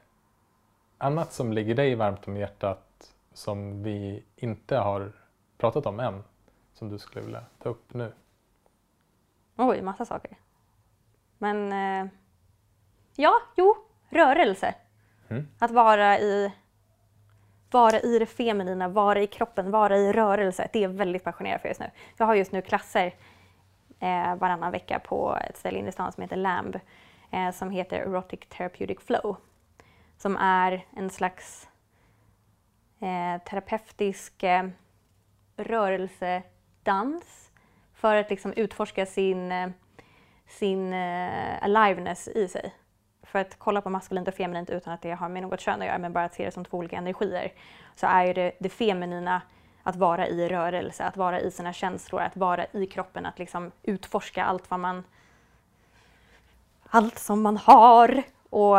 [0.99, 5.13] annat som ligger dig varmt om hjärtat som vi inte har
[5.59, 6.25] pratat om än?
[6.75, 8.13] Som du skulle vilja ta upp nu?
[9.57, 10.37] Oj, massa saker.
[11.39, 12.11] Men eh,
[13.21, 13.77] Ja, jo,
[14.09, 14.75] rörelse.
[15.31, 15.49] Mm.
[15.59, 16.53] Att vara i,
[17.71, 20.69] vara i det feminina, vara i kroppen, vara i rörelse.
[20.73, 21.91] Det är väldigt passionerad för just nu.
[22.17, 23.15] Jag har just nu klasser
[23.99, 26.77] eh, varannan vecka på ett ställe inne i stan som heter LAMB
[27.31, 29.37] eh, som heter Erotic Therapeutic Flow.
[30.19, 31.69] Som är en slags
[33.01, 34.69] eh, terapeutisk eh,
[35.57, 37.53] rörelsedans
[37.95, 39.71] för att liksom utforska sin, eh,
[40.47, 42.75] sin eh, aliveness i sig.
[43.31, 45.87] För att kolla på maskulint och feminint utan att det har med något kön att
[45.87, 47.53] göra, men bara att se det som två olika energier,
[47.95, 49.43] så är ju det, det feminina
[49.83, 53.73] att vara i rörelse, att vara i sina känslor, att vara i kroppen, att liksom
[53.83, 55.05] utforska allt vad man
[56.85, 58.23] allt som man har.
[58.51, 58.77] Och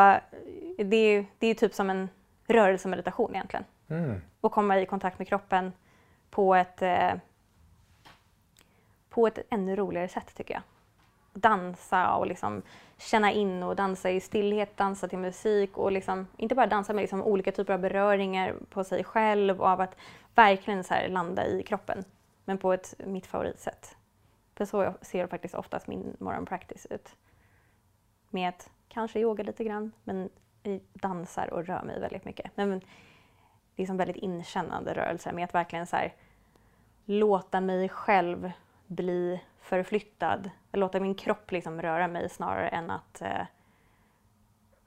[0.78, 2.10] det, det är typ som en
[2.48, 3.66] rörelsemeditation egentligen.
[3.90, 4.22] Mm.
[4.42, 5.74] Och komma i kontakt med kroppen
[6.30, 7.14] på ett, eh,
[9.10, 10.64] på ett ännu roligare sätt tycker jag
[11.34, 12.62] dansa och liksom
[13.02, 17.02] känna in och dansa i stillhet, dansa till musik och liksom, inte bara dansa med
[17.02, 19.96] liksom olika typer av beröringar på sig själv och av att
[20.36, 22.04] verkligen så landa i kroppen.
[22.46, 23.96] Men på ett mitt favoritsätt.
[24.56, 27.16] För så ser faktiskt oftast min morgonpractice ut.
[28.30, 30.30] Med att kanske yoga lite grann, men
[30.94, 32.52] dansar och rör mig väldigt mycket.
[32.56, 32.82] Men
[33.76, 36.14] liksom väldigt inkännande rörelser med att verkligen så här,
[37.06, 38.52] låta mig själv
[38.92, 43.46] bli förflyttad, låta min kropp liksom röra mig snarare än att, eh,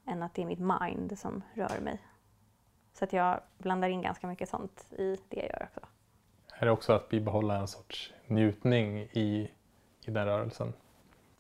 [0.07, 1.99] än att det är mitt mind som rör mig.
[2.93, 5.81] Så att jag blandar in ganska mycket sånt i det jag gör också.
[6.59, 9.51] Är det också att bibehålla en sorts njutning i,
[10.07, 10.73] i den rörelsen?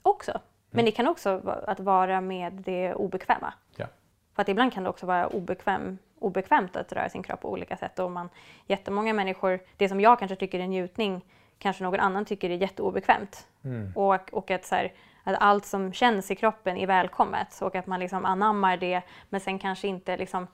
[0.02, 0.40] Också.
[0.70, 3.54] Men det kan också vara att vara med det obekväma.
[3.76, 3.86] Ja.
[4.32, 7.76] För att ibland kan det också vara obekväm, obekvämt att röra sin kropp på olika
[7.76, 7.98] sätt.
[7.98, 8.28] Och man,
[8.66, 11.24] jättemånga människor, det som jag kanske tycker är njutning,
[11.58, 13.46] kanske någon annan tycker är jätteobekvämt.
[13.64, 13.92] Mm.
[13.94, 14.92] Och, och att, så här,
[15.24, 19.40] att allt som känns i kroppen är välkommet och att man liksom anammar det men
[19.40, 20.46] sen kanske inte liksom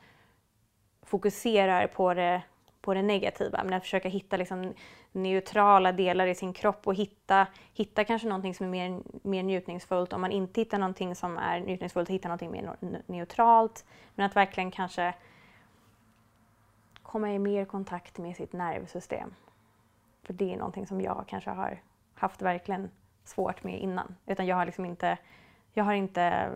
[1.02, 2.42] fokuserar på det,
[2.80, 3.64] på det negativa.
[3.64, 4.74] Men att försöka hitta liksom
[5.12, 10.12] neutrala delar i sin kropp och hitta, hitta kanske någonting som är mer, mer njutningsfullt.
[10.12, 12.76] Om man inte hittar någonting som är njutningsfullt, hitta någonting mer
[13.06, 13.84] neutralt.
[14.14, 15.14] Men att verkligen kanske
[17.02, 19.34] komma i mer kontakt med sitt nervsystem.
[20.30, 21.82] För det är någonting som jag kanske har
[22.14, 22.90] haft verkligen
[23.24, 24.16] svårt med innan.
[24.26, 25.18] Utan jag har liksom inte,
[25.72, 26.52] jag har inte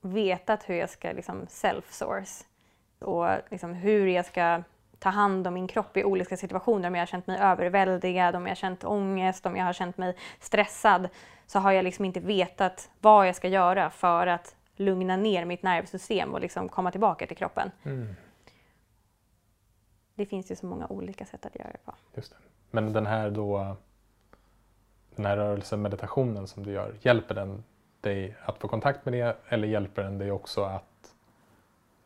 [0.00, 2.44] vetat hur jag ska liksom self-source
[2.98, 4.62] och liksom hur jag ska
[4.98, 6.88] ta hand om min kropp i olika situationer.
[6.88, 9.98] Om jag har känt mig överväldigad, om jag har känt ångest, om jag har känt
[9.98, 11.08] mig stressad
[11.46, 15.62] så har jag liksom inte vetat vad jag ska göra för att lugna ner mitt
[15.62, 17.70] nervsystem och liksom komma tillbaka till kroppen.
[17.82, 18.16] Mm.
[20.20, 21.94] Det finns ju så många olika sätt att göra det på.
[22.14, 22.36] Just det.
[22.70, 23.76] Men den här då
[25.16, 27.64] den här rörelsemeditationen som du gör, hjälper den
[28.00, 31.14] dig att få kontakt med det eller hjälper den dig också att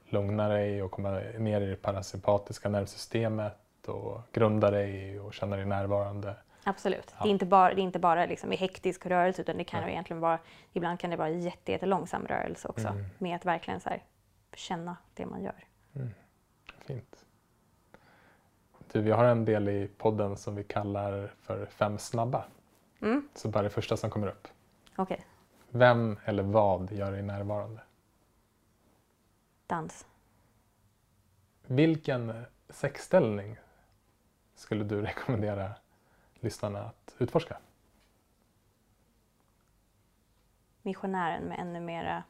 [0.09, 5.65] lugna dig och komma ner i det parasympatiska nervsystemet och grunda dig och känna dig
[5.67, 6.37] närvarande?
[6.65, 7.15] Absolut.
[7.19, 7.23] Ja.
[7.23, 9.85] Det är inte bara, det är inte bara liksom i hektisk rörelse utan det kan
[9.85, 10.39] ju egentligen vara,
[10.73, 12.89] ibland kan det vara jätte, jättelångsam rörelse också.
[12.89, 13.05] Mm.
[13.19, 13.91] Med att verkligen så
[14.53, 15.65] känna det man gör.
[16.87, 17.25] Fint.
[18.95, 22.45] Du, vi har en del i podden som vi kallar för Fem snabba.
[23.01, 23.28] Mm.
[23.34, 24.49] Så bara det första som kommer upp.
[24.97, 25.26] Okej,
[25.68, 27.80] Vem eller vad gör dig närvarande?
[29.66, 30.07] dans.
[31.66, 33.57] Vilken sexställning
[34.55, 35.74] skulle du rekommendera
[36.34, 37.59] lyssnarna att utforska?
[40.82, 42.24] Missionären med ännu mera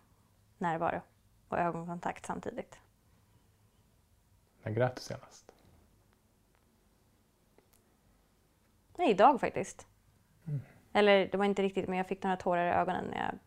[0.59, 1.01] närvaro
[1.49, 2.79] och ögonkontakt samtidigt.
[4.63, 5.54] När grät du senast?
[8.97, 9.87] Nej, idag faktiskt.
[10.93, 13.39] Eller det var inte riktigt, men jag fick några tårar i ögonen när jag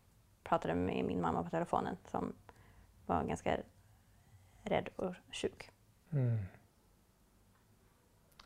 [0.44, 2.34] pratade med min mamma på telefonen som
[3.06, 3.58] var ganska
[4.64, 5.72] rädd och sjuk.
[6.12, 6.38] Mm.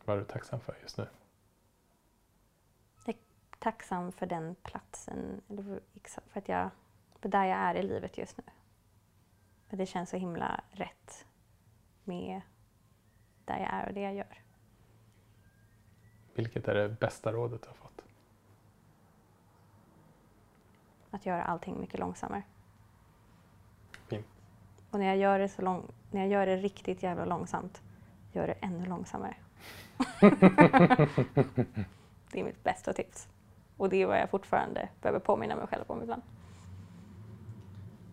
[0.06, 1.08] Vad är du tacksam för just nu?
[3.60, 6.70] Tacksam för den platsen, eller för för att jag,
[7.20, 8.44] för där jag är i livet just nu.
[9.68, 11.26] För det känns så himla rätt
[12.04, 12.42] med
[13.46, 14.42] där jag är och det jag gör.
[16.42, 18.02] Vilket är det bästa rådet du har fått?
[21.12, 22.44] Att göra allting mycket långsammare.
[24.08, 24.26] Fint.
[24.90, 27.82] Och när jag gör det så lång, när jag gör det riktigt jävla långsamt,
[28.32, 29.36] gör det ännu långsammare.
[32.32, 33.28] det är mitt bästa tips.
[33.78, 36.22] Och det är vad jag fortfarande behöver påminna mig själv om ibland.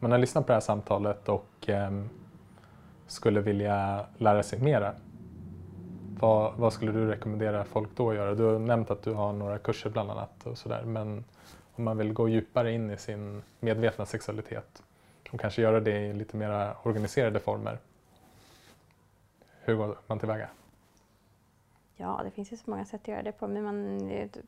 [0.01, 2.09] Man har lyssnat på det här samtalet och ehm,
[3.07, 4.95] skulle vilja lära sig mera.
[6.20, 8.34] Vad, vad skulle du rekommendera folk då att göra?
[8.34, 10.82] Du har nämnt att du har några kurser bland annat och sådär.
[10.82, 11.24] Men
[11.74, 14.82] om man vill gå djupare in i sin medvetna sexualitet
[15.32, 17.78] och kanske göra det i lite mer organiserade former.
[19.60, 20.48] Hur går man tillväga?
[21.96, 23.48] Ja, det finns ju så många sätt att göra det på.
[23.48, 24.44] Men man eh, typ,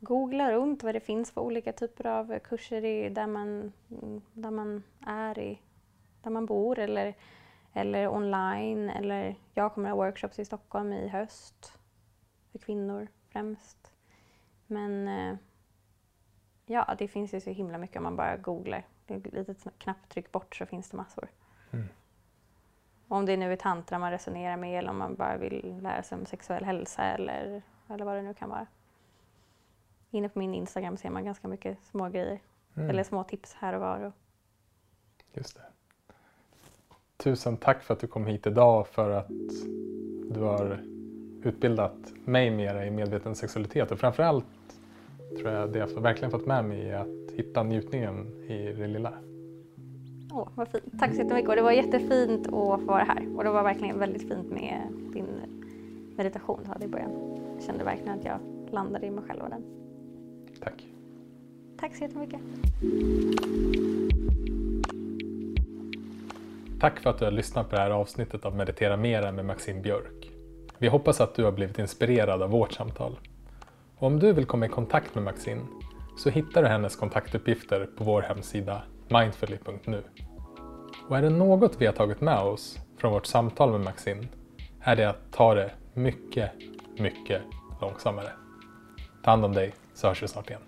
[0.00, 3.72] googlar runt vad det finns för olika typer av kurser i, där, man,
[4.32, 5.58] där man är, i,
[6.22, 7.14] där man bor eller,
[7.74, 8.90] eller online.
[8.90, 11.78] Eller jag kommer att ha workshops i Stockholm i höst
[12.52, 13.92] för kvinnor främst.
[14.66, 15.36] Men eh,
[16.66, 18.86] ja, det finns ju så himla mycket om man bara googlar.
[19.06, 21.28] Ett litet knapptryck bort så finns det massor.
[21.70, 21.88] Mm.
[23.08, 26.18] Om det nu är tantra man resonerar med eller om man bara vill lära sig
[26.18, 28.66] om sexuell hälsa eller, eller vad det nu kan vara.
[30.10, 32.40] Inne på min Instagram ser man ganska mycket små grejer.
[32.74, 32.90] Mm.
[32.90, 34.00] Eller små tips här och var.
[34.00, 34.12] Och,
[35.32, 35.62] Just det.
[37.24, 39.28] Tusen tack för att du kom hit idag och för att
[40.30, 40.84] du har
[41.42, 44.44] utbildat mig mera i medveten sexualitet och framförallt
[45.38, 49.12] tror jag det jag verkligen fått med mig är att hitta njutningen i det lilla.
[50.32, 50.84] åh, vad fint.
[50.98, 51.48] Tack så jättemycket.
[51.48, 53.36] Och det var jättefint att få vara här.
[53.36, 55.26] Och det var verkligen väldigt fint med din
[56.16, 57.10] meditation du hade i början.
[57.54, 58.38] Jag kände verkligen att jag
[58.70, 59.62] landade i mig själv och den.
[60.60, 60.86] Tack.
[61.76, 62.40] Tack så jättemycket.
[66.84, 69.80] Tack för att du har lyssnat på det här avsnittet av Meditera Mera med Maxine
[69.80, 70.30] Björk.
[70.78, 73.18] Vi hoppas att du har blivit inspirerad av vårt samtal.
[73.96, 75.60] Och om du vill komma i kontakt med Maxine
[76.18, 80.02] så hittar du hennes kontaktuppgifter på vår hemsida mindfully.nu.
[81.08, 84.28] Och är det något vi har tagit med oss från vårt samtal med Maxine
[84.80, 86.50] är det att ta det mycket,
[86.98, 87.42] mycket
[87.80, 88.30] långsammare.
[89.22, 90.62] Ta hand om dig så hörs vi snart igen.